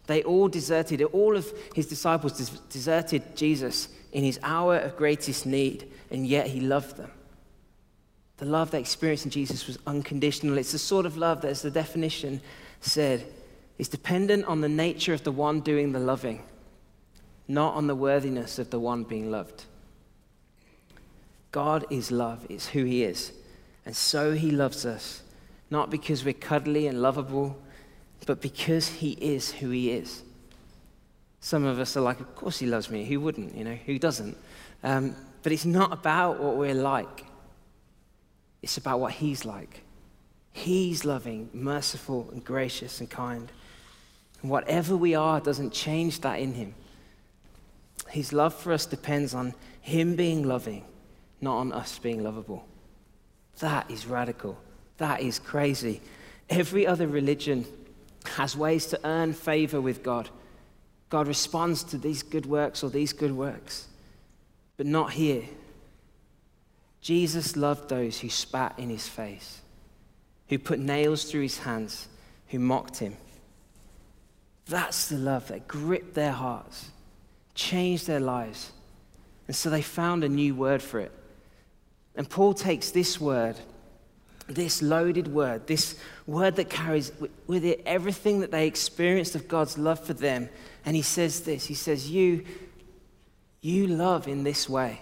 They 0.08 0.24
all 0.24 0.48
deserted, 0.48 1.02
all 1.04 1.36
of 1.36 1.52
his 1.76 1.88
disciples 1.88 2.50
deserted 2.70 3.36
Jesus 3.36 3.90
in 4.12 4.24
his 4.24 4.40
hour 4.42 4.78
of 4.78 4.98
greatest 4.98 5.46
need, 5.46 5.92
and 6.10 6.26
yet 6.26 6.48
he 6.48 6.62
loved 6.62 6.98
them. 6.98 7.12
The 8.38 8.46
love 8.46 8.72
they 8.72 8.80
experienced 8.80 9.26
in 9.26 9.32
Jesus 9.32 9.68
was 9.68 9.78
unconditional. 9.86 10.58
It's 10.58 10.72
the 10.72 10.80
sort 10.80 11.06
of 11.06 11.18
love 11.18 11.42
that, 11.42 11.50
as 11.50 11.62
the 11.62 11.72
definition 11.72 12.40
said, 12.82 13.26
is 13.78 13.90
dependent 13.90 14.46
on 14.46 14.62
the 14.62 14.70
nature 14.70 15.14
of 15.14 15.24
the 15.24 15.32
one 15.32 15.60
doing 15.60 15.92
the 15.92 16.00
loving, 16.00 16.42
not 17.48 17.74
on 17.74 17.88
the 17.88 17.96
worthiness 17.96 18.60
of 18.60 18.70
the 18.70 18.80
one 18.80 19.04
being 19.04 19.30
loved. 19.30 19.66
God 21.52 21.86
is 21.90 22.12
love, 22.12 22.46
it's 22.50 22.70
who 22.70 22.84
He 22.86 23.04
is. 23.04 23.34
And 23.86 23.96
so 23.96 24.34
He 24.34 24.52
loves 24.52 24.86
us, 24.86 25.22
not 25.70 25.90
because 25.90 26.24
we're 26.24 26.34
cuddly 26.34 26.88
and 26.88 27.02
lovable, 27.02 27.58
but 28.26 28.42
because 28.42 28.88
He 28.88 29.12
is 29.12 29.52
who 29.52 29.70
He 29.70 29.92
is. 29.92 30.24
Some 31.40 31.66
of 31.66 31.80
us 31.80 31.96
are 31.96 32.02
like, 32.02 32.20
Of 32.20 32.36
course 32.36 32.60
He 32.60 32.66
loves 32.66 32.90
me. 32.90 33.06
Who 33.06 33.20
wouldn't? 33.20 33.56
You 33.56 33.64
know, 33.64 33.76
who 33.86 34.00
doesn't? 34.00 34.38
Um, 34.84 35.16
but 35.44 35.52
it's 35.52 35.66
not 35.66 35.94
about 35.94 36.40
what 36.40 36.58
we're 36.58 36.74
like, 36.74 37.26
it's 38.62 38.78
about 38.78 39.00
what 39.00 39.14
He's 39.14 39.46
like. 39.46 39.84
He's 40.52 41.06
loving, 41.06 41.50
merciful, 41.54 42.30
and 42.32 42.44
gracious 42.44 43.00
and 43.00 43.08
kind. 43.08 43.52
And 44.42 44.50
whatever 44.50 44.98
we 44.98 45.14
are 45.14 45.40
doesn't 45.40 45.72
change 45.72 46.22
that 46.22 46.40
in 46.40 46.56
Him. 46.56 46.74
His 48.10 48.34
love 48.34 48.54
for 48.54 48.74
us 48.74 48.86
depends 48.86 49.34
on 49.34 49.54
Him 49.82 50.16
being 50.16 50.48
loving, 50.48 50.84
not 51.42 51.58
on 51.58 51.72
us 51.72 52.00
being 52.00 52.24
lovable. 52.24 52.66
That 53.60 53.90
is 53.90 54.08
radical. 54.08 54.58
That 54.98 55.22
is 55.22 55.40
crazy. 55.40 56.02
Every 56.50 56.88
other 56.88 57.08
religion 57.08 57.66
has 58.38 58.56
ways 58.56 58.86
to 58.86 59.00
earn 59.04 59.34
favor 59.34 59.82
with 59.82 60.04
God. 60.04 60.30
God 61.10 61.28
responds 61.28 61.84
to 61.86 61.98
these 61.98 62.22
good 62.22 62.46
works 62.46 62.84
or 62.84 62.90
these 62.92 63.12
good 63.12 63.32
works, 63.32 63.88
but 64.78 64.86
not 64.86 65.14
here. 65.14 65.44
Jesus 67.02 67.56
loved 67.56 67.90
those 67.90 68.20
who 68.20 68.30
spat 68.30 68.76
in 68.78 68.92
his 68.92 69.08
face, 69.08 69.62
who 70.50 70.60
put 70.60 70.78
nails 70.78 71.24
through 71.24 71.42
his 71.42 71.58
hands, 71.58 72.08
who 72.50 72.60
mocked 72.60 72.98
him. 72.98 73.18
That's 74.68 75.10
the 75.10 75.18
love 75.18 75.48
that 75.48 75.68
gripped 75.68 76.14
their 76.14 76.32
hearts, 76.32 76.92
changed 77.56 78.06
their 78.06 78.20
lives. 78.20 78.72
And 79.48 79.56
so 79.56 79.72
they 79.72 79.82
found 79.82 80.24
a 80.24 80.30
new 80.30 80.54
word 80.54 80.84
for 80.84 81.00
it. 81.00 81.12
And 82.16 82.30
Paul 82.30 82.54
takes 82.54 82.92
this 82.92 83.20
word, 83.20 83.56
this 84.48 84.82
loaded 84.82 85.28
word, 85.28 85.68
this 85.68 85.96
word 86.26 86.56
that 86.56 86.70
carries 86.70 87.12
with 87.48 87.66
it 87.66 87.82
everything 87.86 88.40
that 88.40 88.52
they 88.52 88.66
experienced 88.66 89.36
of 89.36 89.48
God's 89.48 89.78
love 89.78 90.00
for 90.00 90.14
them, 90.14 90.50
and 90.86 90.96
he 90.96 91.02
says 91.02 91.42
this 91.42 91.66
He 91.66 91.74
says, 91.74 92.10
You, 92.10 92.46
you 93.62 93.88
love 93.88 94.28
in 94.28 94.44
this 94.44 94.70
way. 94.70 95.02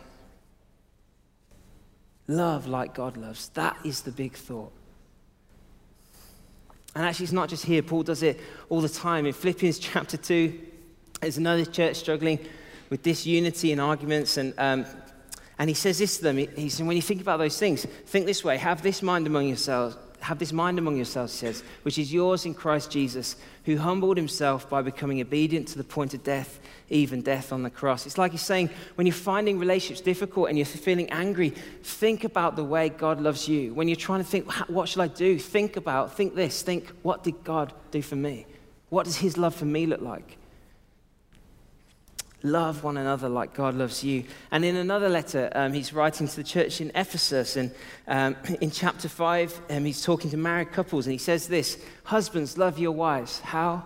Love 2.28 2.68
like 2.68 2.96
God 2.96 3.18
loves. 3.18 3.50
That 3.50 3.78
is 3.86 4.02
the 4.02 4.12
big 4.12 4.34
thought. 4.34 4.72
And 6.96 7.06
actually, 7.06 7.26
it's 7.26 7.34
not 7.34 7.50
just 7.50 7.66
here. 7.66 7.84
Paul 7.84 8.04
does 8.04 8.24
it 8.24 8.40
all 8.70 8.82
the 8.82 8.90
time. 8.90 9.26
In 9.26 9.34
Philippians 9.34 9.78
chapter 9.80 10.18
2, 10.18 10.60
there's 11.22 11.38
another 11.38 11.66
church 11.66 11.98
struggling 11.98 12.40
with 12.90 13.04
disunity 13.04 13.72
and 13.72 13.82
arguments. 13.82 14.38
And, 14.38 14.54
um, 14.58 14.86
and 15.58 15.70
he 15.70 15.74
says 15.74 16.00
this 16.00 16.18
to 16.18 16.24
them. 16.24 16.38
He 16.38 16.70
says, 16.70 16.86
when 16.86 16.96
you 16.96 17.02
think 17.02 17.22
about 17.22 17.38
those 17.38 17.58
things, 17.58 17.86
think 18.06 18.26
this 18.26 18.44
way 18.44 18.58
have 18.58 18.82
this 18.82 19.02
mind 19.02 19.28
among 19.28 19.48
yourselves. 19.48 19.98
Have 20.22 20.40
this 20.40 20.54
mind 20.54 20.80
among 20.80 20.96
yourselves, 20.96 21.40
he 21.40 21.46
says, 21.46 21.64
which 21.84 22.00
is 22.00 22.12
yours 22.12 22.48
in 22.48 22.56
Christ 22.56 22.90
Jesus, 22.90 23.36
who 23.66 23.78
humbled 23.78 24.18
himself 24.18 24.68
by 24.68 24.82
becoming 24.82 25.22
obedient 25.22 25.68
to 25.68 25.78
the 25.78 25.84
point 25.84 26.16
of 26.16 26.24
death, 26.24 26.60
even 26.90 27.22
death 27.22 27.54
on 27.54 27.62
the 27.62 27.70
cross. 27.70 28.08
It's 28.08 28.18
like 28.18 28.32
he's 28.32 28.42
saying, 28.42 28.72
when 28.96 29.06
you're 29.06 29.14
finding 29.14 29.60
relationships 29.60 30.02
difficult 30.02 30.50
and 30.50 30.58
you're 30.58 30.66
feeling 30.66 31.12
angry, 31.12 31.50
think 31.84 32.24
about 32.24 32.56
the 32.56 32.64
way 32.64 32.90
God 32.90 33.22
loves 33.22 33.48
you. 33.48 33.76
When 33.76 33.88
you're 33.88 33.96
trying 33.96 34.24
to 34.24 34.28
think, 34.28 34.52
what 34.68 34.90
should 34.90 35.02
I 35.02 35.10
do? 35.10 35.38
Think 35.38 35.78
about, 35.78 36.16
think 36.16 36.34
this, 36.34 36.64
think, 36.64 36.92
what 37.04 37.24
did 37.24 37.44
God 37.44 37.72
do 37.92 38.02
for 38.02 38.16
me? 38.16 38.48
What 38.90 39.04
does 39.06 39.18
his 39.18 39.38
love 39.38 39.54
for 39.54 39.66
me 39.66 39.86
look 39.86 40.02
like? 40.02 40.38
Love 42.46 42.84
one 42.84 42.96
another 42.96 43.28
like 43.28 43.56
God 43.56 43.74
loves 43.74 44.04
you. 44.04 44.24
And 44.52 44.64
in 44.64 44.76
another 44.76 45.10
letter, 45.10 45.52
um, 45.56 45.74
he's 45.74 45.92
writing 45.92 46.28
to 46.28 46.36
the 46.36 46.44
church 46.44 46.80
in 46.80 46.92
Ephesus. 46.94 47.56
And 47.56 47.74
um, 48.08 48.36
in 48.62 48.70
chapter 48.70 49.10
5, 49.10 49.62
um, 49.72 49.84
he's 49.84 50.04
talking 50.04 50.30
to 50.30 50.38
married 50.38 50.72
couples. 50.72 51.08
And 51.08 51.12
he 51.12 51.18
says 51.18 51.48
this 51.48 51.84
Husbands, 52.04 52.56
love 52.56 52.78
your 52.78 52.92
wives. 52.92 53.40
How? 53.40 53.84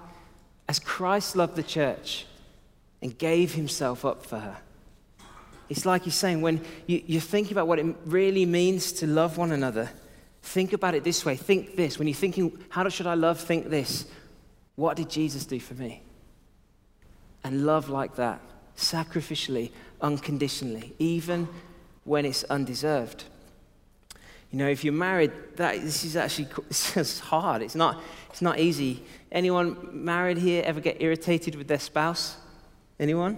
As 0.68 0.78
Christ 0.78 1.38
loved 1.38 1.56
the 1.56 1.64
church 1.64 2.26
and 3.02 3.18
gave 3.18 3.54
himself 3.54 4.04
up 4.04 4.26
for 4.26 4.40
her. 4.40 4.58
It's 5.70 5.86
like 5.86 6.04
he's 6.04 6.16
saying, 6.16 6.42
when 6.42 6.62
you, 6.86 7.02
you're 7.06 7.22
thinking 7.22 7.54
about 7.54 7.68
what 7.68 7.80
it 7.80 7.86
really 8.06 8.46
means 8.46 8.92
to 8.94 9.08
love 9.08 9.38
one 9.38 9.54
another, 9.54 9.90
think 10.42 10.74
about 10.74 10.96
it 10.96 11.06
this 11.06 11.24
way. 11.24 11.38
Think 11.38 11.78
this. 11.78 11.98
When 11.98 12.10
you're 12.10 12.16
thinking, 12.16 12.62
how 12.68 12.90
should 12.90 13.08
I 13.08 13.14
love? 13.14 13.40
Think 13.40 13.70
this. 13.70 14.06
What 14.76 14.98
did 14.98 15.10
Jesus 15.10 15.46
do 15.46 15.62
for 15.62 15.76
me? 15.76 16.04
And 17.46 17.66
love 17.66 17.88
like 17.88 18.18
that 18.18 18.42
sacrificially, 18.80 19.72
unconditionally, 20.02 20.94
even 21.00 21.48
when 22.04 22.26
it's 22.26 22.44
undeserved. 22.46 23.26
You 24.52 24.58
know, 24.58 24.68
if 24.68 24.84
you're 24.84 24.94
married, 24.94 25.32
that, 25.58 25.82
this 25.82 26.04
is 26.04 26.16
actually 26.16 26.48
it's 26.70 27.20
hard. 27.20 27.62
It's 27.62 27.76
not, 27.76 28.02
it's 28.30 28.42
not 28.42 28.60
easy. 28.60 29.04
Anyone 29.32 29.90
married 29.92 30.38
here 30.38 30.64
ever 30.66 30.80
get 30.80 31.02
irritated 31.02 31.56
with 31.56 31.68
their 31.68 31.80
spouse? 31.80 32.38
Anyone? 33.00 33.38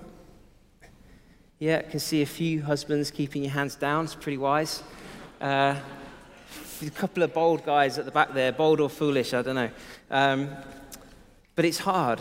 Yeah, 1.60 1.80
I 1.86 1.90
can 1.90 2.00
see 2.00 2.22
a 2.22 2.26
few 2.26 2.62
husbands 2.64 3.12
keeping 3.12 3.44
your 3.44 3.52
hands 3.52 3.76
down. 3.76 4.06
It's 4.06 4.16
pretty 4.16 4.38
wise. 4.38 4.82
Uh, 5.40 5.76
a 6.86 6.90
couple 6.90 7.22
of 7.22 7.34
bold 7.34 7.64
guys 7.66 8.00
at 8.00 8.06
the 8.06 8.12
back 8.12 8.34
there, 8.34 8.52
bold 8.52 8.80
or 8.80 8.90
foolish, 8.90 9.34
I 9.34 9.42
don't 9.42 9.56
know. 9.56 9.70
Um, 10.10 10.50
but 11.56 11.66
it's 11.66 11.78
hard. 11.78 12.20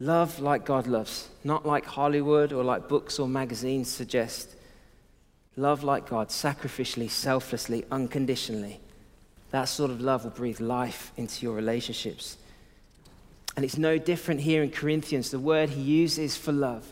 Love 0.00 0.40
like 0.40 0.64
God 0.64 0.86
loves, 0.86 1.28
not 1.44 1.64
like 1.64 1.84
Hollywood 1.84 2.52
or 2.52 2.64
like 2.64 2.88
books 2.88 3.18
or 3.18 3.28
magazines 3.28 3.88
suggest. 3.88 4.50
Love 5.56 5.84
like 5.84 6.08
God, 6.08 6.28
sacrificially, 6.28 7.08
selflessly, 7.08 7.84
unconditionally. 7.90 8.80
That 9.50 9.64
sort 9.66 9.92
of 9.92 10.00
love 10.00 10.24
will 10.24 10.32
breathe 10.32 10.60
life 10.60 11.12
into 11.16 11.46
your 11.46 11.54
relationships. 11.54 12.36
And 13.56 13.64
it's 13.64 13.78
no 13.78 13.98
different 13.98 14.40
here 14.40 14.64
in 14.64 14.70
Corinthians. 14.70 15.30
The 15.30 15.38
word 15.38 15.70
he 15.70 15.80
uses 15.80 16.36
for 16.36 16.50
love 16.50 16.84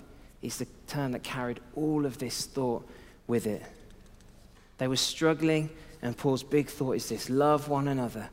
is 0.42 0.58
the 0.58 0.68
term 0.86 1.12
that 1.12 1.24
carried 1.24 1.58
all 1.74 2.06
of 2.06 2.18
this 2.18 2.46
thought 2.46 2.88
with 3.26 3.46
it. 3.46 3.62
They 4.78 4.86
were 4.86 4.96
struggling, 4.96 5.70
and 6.02 6.16
Paul's 6.16 6.44
big 6.44 6.68
thought 6.68 6.92
is 6.92 7.08
this 7.08 7.28
love 7.28 7.68
one 7.68 7.88
another, 7.88 8.30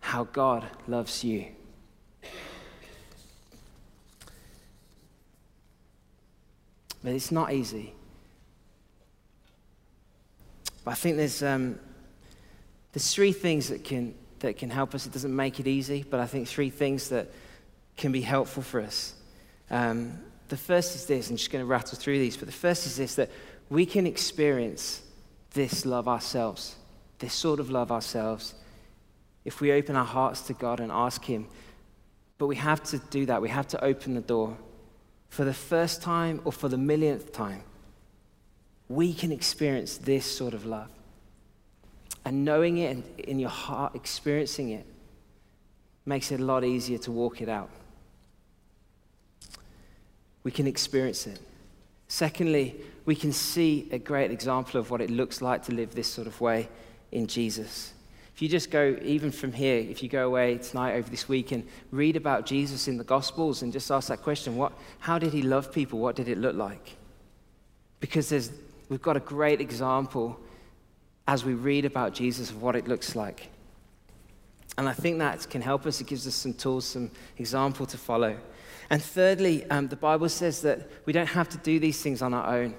how 0.00 0.24
God 0.24 0.66
loves 0.88 1.22
you. 1.22 1.46
But 7.02 7.12
it's 7.12 7.30
not 7.30 7.52
easy. 7.52 7.94
But 10.84 10.92
I 10.92 10.94
think 10.94 11.16
there's, 11.16 11.42
um, 11.42 11.78
there's 12.92 13.12
three 13.12 13.32
things 13.32 13.68
that 13.68 13.84
can, 13.84 14.14
that 14.40 14.56
can 14.56 14.70
help 14.70 14.94
us. 14.94 15.06
It 15.06 15.12
doesn't 15.12 15.34
make 15.34 15.60
it 15.60 15.66
easy, 15.66 16.04
but 16.08 16.20
I 16.20 16.26
think 16.26 16.48
three 16.48 16.70
things 16.70 17.10
that 17.10 17.28
can 17.96 18.12
be 18.12 18.20
helpful 18.20 18.62
for 18.62 18.80
us. 18.80 19.14
Um, 19.70 20.18
the 20.48 20.56
first 20.56 20.94
is 20.94 21.06
this, 21.06 21.30
I'm 21.30 21.36
just 21.36 21.50
going 21.50 21.62
to 21.62 21.66
rattle 21.66 21.98
through 21.98 22.18
these, 22.18 22.36
but 22.36 22.46
the 22.46 22.52
first 22.52 22.86
is 22.86 22.96
this 22.96 23.16
that 23.16 23.30
we 23.68 23.84
can 23.84 24.06
experience 24.06 25.02
this 25.52 25.84
love 25.84 26.08
ourselves, 26.08 26.76
this 27.18 27.34
sort 27.34 27.60
of 27.60 27.70
love 27.70 27.92
ourselves, 27.92 28.54
if 29.44 29.60
we 29.60 29.72
open 29.72 29.94
our 29.94 30.04
hearts 30.04 30.42
to 30.42 30.54
God 30.54 30.80
and 30.80 30.90
ask 30.90 31.24
Him. 31.24 31.48
But 32.38 32.46
we 32.46 32.56
have 32.56 32.82
to 32.84 32.98
do 32.98 33.26
that. 33.26 33.42
We 33.42 33.48
have 33.50 33.68
to 33.68 33.84
open 33.84 34.14
the 34.14 34.20
door 34.20 34.56
for 35.28 35.44
the 35.44 35.54
first 35.54 36.02
time 36.02 36.40
or 36.44 36.52
for 36.52 36.68
the 36.68 36.78
millionth 36.78 37.32
time, 37.32 37.62
we 38.88 39.12
can 39.12 39.30
experience 39.30 39.98
this 39.98 40.24
sort 40.24 40.54
of 40.54 40.64
love. 40.64 40.90
And 42.24 42.44
knowing 42.44 42.78
it 42.78 42.96
and 42.96 43.20
in 43.20 43.38
your 43.38 43.50
heart, 43.50 43.94
experiencing 43.94 44.70
it, 44.70 44.86
makes 46.04 46.32
it 46.32 46.40
a 46.40 46.44
lot 46.44 46.64
easier 46.64 46.98
to 46.98 47.12
walk 47.12 47.40
it 47.42 47.48
out. 47.48 47.70
We 50.42 50.50
can 50.50 50.66
experience 50.66 51.26
it. 51.26 51.38
Secondly, 52.08 52.76
we 53.04 53.14
can 53.14 53.32
see 53.32 53.88
a 53.92 53.98
great 53.98 54.30
example 54.30 54.80
of 54.80 54.90
what 54.90 55.02
it 55.02 55.10
looks 55.10 55.42
like 55.42 55.64
to 55.64 55.72
live 55.72 55.94
this 55.94 56.08
sort 56.08 56.26
of 56.26 56.40
way 56.40 56.68
in 57.12 57.26
Jesus. 57.26 57.92
If 58.38 58.42
you 58.42 58.48
just 58.48 58.70
go, 58.70 58.96
even 59.02 59.32
from 59.32 59.52
here, 59.52 59.78
if 59.78 60.00
you 60.00 60.08
go 60.08 60.24
away 60.24 60.58
tonight 60.58 60.94
over 60.94 61.10
this 61.10 61.28
week 61.28 61.50
and 61.50 61.66
read 61.90 62.14
about 62.14 62.46
Jesus 62.46 62.86
in 62.86 62.96
the 62.96 63.02
Gospels 63.02 63.62
and 63.62 63.72
just 63.72 63.90
ask 63.90 64.06
that 64.10 64.22
question 64.22 64.56
what, 64.56 64.72
how 65.00 65.18
did 65.18 65.32
he 65.32 65.42
love 65.42 65.72
people? 65.72 65.98
What 65.98 66.14
did 66.14 66.28
it 66.28 66.38
look 66.38 66.54
like? 66.54 66.94
Because 67.98 68.28
there's, 68.28 68.52
we've 68.88 69.02
got 69.02 69.16
a 69.16 69.20
great 69.20 69.60
example 69.60 70.38
as 71.26 71.44
we 71.44 71.54
read 71.54 71.84
about 71.84 72.14
Jesus 72.14 72.50
of 72.50 72.62
what 72.62 72.76
it 72.76 72.86
looks 72.86 73.16
like. 73.16 73.48
And 74.76 74.88
I 74.88 74.92
think 74.92 75.18
that 75.18 75.50
can 75.50 75.60
help 75.60 75.84
us. 75.84 76.00
It 76.00 76.06
gives 76.06 76.24
us 76.24 76.36
some 76.36 76.54
tools, 76.54 76.84
some 76.84 77.10
example 77.38 77.86
to 77.86 77.98
follow. 77.98 78.36
And 78.88 79.02
thirdly, 79.02 79.68
um, 79.68 79.88
the 79.88 79.96
Bible 79.96 80.28
says 80.28 80.62
that 80.62 80.88
we 81.06 81.12
don't 81.12 81.26
have 81.26 81.48
to 81.48 81.58
do 81.58 81.80
these 81.80 82.00
things 82.00 82.22
on 82.22 82.32
our 82.34 82.54
own, 82.54 82.76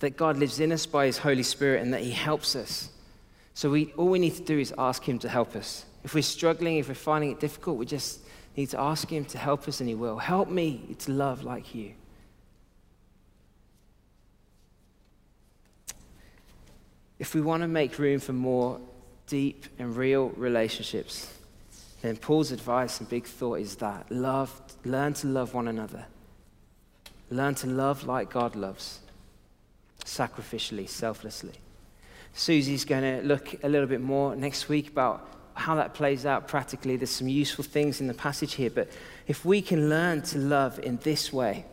that 0.00 0.16
God 0.16 0.38
lives 0.38 0.58
in 0.58 0.72
us 0.72 0.86
by 0.86 1.04
his 1.04 1.18
Holy 1.18 1.42
Spirit 1.42 1.82
and 1.82 1.92
that 1.92 2.00
he 2.00 2.12
helps 2.12 2.56
us. 2.56 2.88
So 3.54 3.70
we, 3.70 3.92
all 3.96 4.08
we 4.08 4.18
need 4.18 4.34
to 4.36 4.42
do 4.42 4.58
is 4.58 4.74
ask 4.78 5.06
him 5.06 5.18
to 5.20 5.28
help 5.28 5.54
us. 5.56 5.84
If 6.04 6.14
we're 6.14 6.22
struggling, 6.22 6.78
if 6.78 6.88
we're 6.88 6.94
finding 6.94 7.30
it 7.30 7.40
difficult, 7.40 7.78
we 7.78 7.86
just 7.86 8.20
need 8.56 8.70
to 8.70 8.80
ask 8.80 9.08
him 9.08 9.24
to 9.26 9.38
help 9.38 9.68
us 9.68 9.80
and 9.80 9.88
he 9.88 9.94
will. 9.94 10.18
Help 10.18 10.48
me 10.48 10.96
to 11.00 11.12
love 11.12 11.44
like 11.44 11.74
you. 11.74 11.92
If 17.18 17.34
we 17.34 17.40
want 17.40 17.62
to 17.62 17.68
make 17.68 17.98
room 17.98 18.18
for 18.18 18.32
more 18.32 18.80
deep 19.26 19.66
and 19.78 19.96
real 19.96 20.30
relationships, 20.30 21.32
then 22.00 22.16
Paul's 22.16 22.50
advice 22.50 22.98
and 22.98 23.08
big 23.08 23.26
thought 23.26 23.60
is 23.60 23.76
that 23.76 24.10
love, 24.10 24.60
learn 24.84 25.14
to 25.14 25.28
love 25.28 25.54
one 25.54 25.68
another. 25.68 26.04
Learn 27.30 27.54
to 27.56 27.68
love 27.68 28.04
like 28.04 28.28
God 28.28 28.56
loves, 28.56 28.98
sacrificially, 30.04 30.88
selflessly. 30.88 31.54
Susie's 32.34 32.84
going 32.84 33.02
to 33.02 33.26
look 33.26 33.62
a 33.62 33.68
little 33.68 33.86
bit 33.86 34.00
more 34.00 34.34
next 34.34 34.68
week 34.68 34.88
about 34.88 35.28
how 35.54 35.74
that 35.74 35.94
plays 35.94 36.24
out 36.24 36.48
practically. 36.48 36.96
There's 36.96 37.10
some 37.10 37.28
useful 37.28 37.64
things 37.64 38.00
in 38.00 38.06
the 38.06 38.14
passage 38.14 38.54
here, 38.54 38.70
but 38.70 38.88
if 39.26 39.44
we 39.44 39.60
can 39.60 39.88
learn 39.88 40.22
to 40.22 40.38
love 40.38 40.78
in 40.78 40.96
this 40.98 41.32
way, 41.32 41.66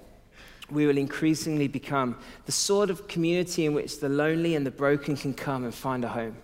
we 0.69 0.85
will 0.85 0.97
increasingly 0.97 1.67
become 1.67 2.17
the 2.45 2.51
sort 2.51 2.89
of 2.89 3.07
community 3.07 3.65
in 3.65 3.73
which 3.73 3.99
the 3.99 4.09
lonely 4.09 4.55
and 4.55 4.65
the 4.65 4.71
broken 4.71 5.15
can 5.15 5.33
come 5.33 5.63
and 5.63 5.73
find 5.73 6.03
a 6.03 6.09
home. 6.09 6.37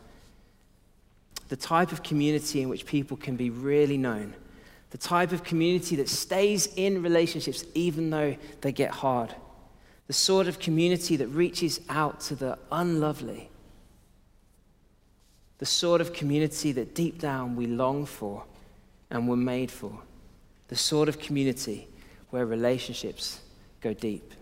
The 1.49 1.55
type 1.55 1.91
of 1.91 2.01
community 2.01 2.61
in 2.61 2.69
which 2.69 2.85
people 2.85 3.17
can 3.17 3.35
be 3.35 3.49
really 3.49 3.97
known. 3.97 4.33
The 4.89 4.97
type 4.97 5.31
of 5.31 5.43
community 5.43 5.97
that 5.97 6.09
stays 6.09 6.67
in 6.75 7.03
relationships 7.03 7.65
even 7.75 8.09
though 8.09 8.35
they 8.61 8.71
get 8.71 8.91
hard. 8.91 9.35
The 10.07 10.13
sort 10.13 10.47
of 10.47 10.57
community 10.57 11.17
that 11.17 11.27
reaches 11.27 11.81
out 11.89 12.21
to 12.21 12.35
the 12.35 12.57
unlovely. 12.71 13.49
The 15.57 15.65
sort 15.65 16.01
of 16.01 16.13
community 16.13 16.71
that 16.73 16.93
deep 16.93 17.19
down 17.19 17.55
we 17.55 17.67
long 17.67 18.05
for 18.05 18.43
and 19.09 19.27
were 19.27 19.37
made 19.37 19.71
for. 19.71 19.99
The 20.67 20.75
sort 20.75 21.07
of 21.07 21.19
community 21.19 21.87
where 22.29 22.45
relationships 22.45 23.39
go 23.81 23.93
deep. 23.93 24.33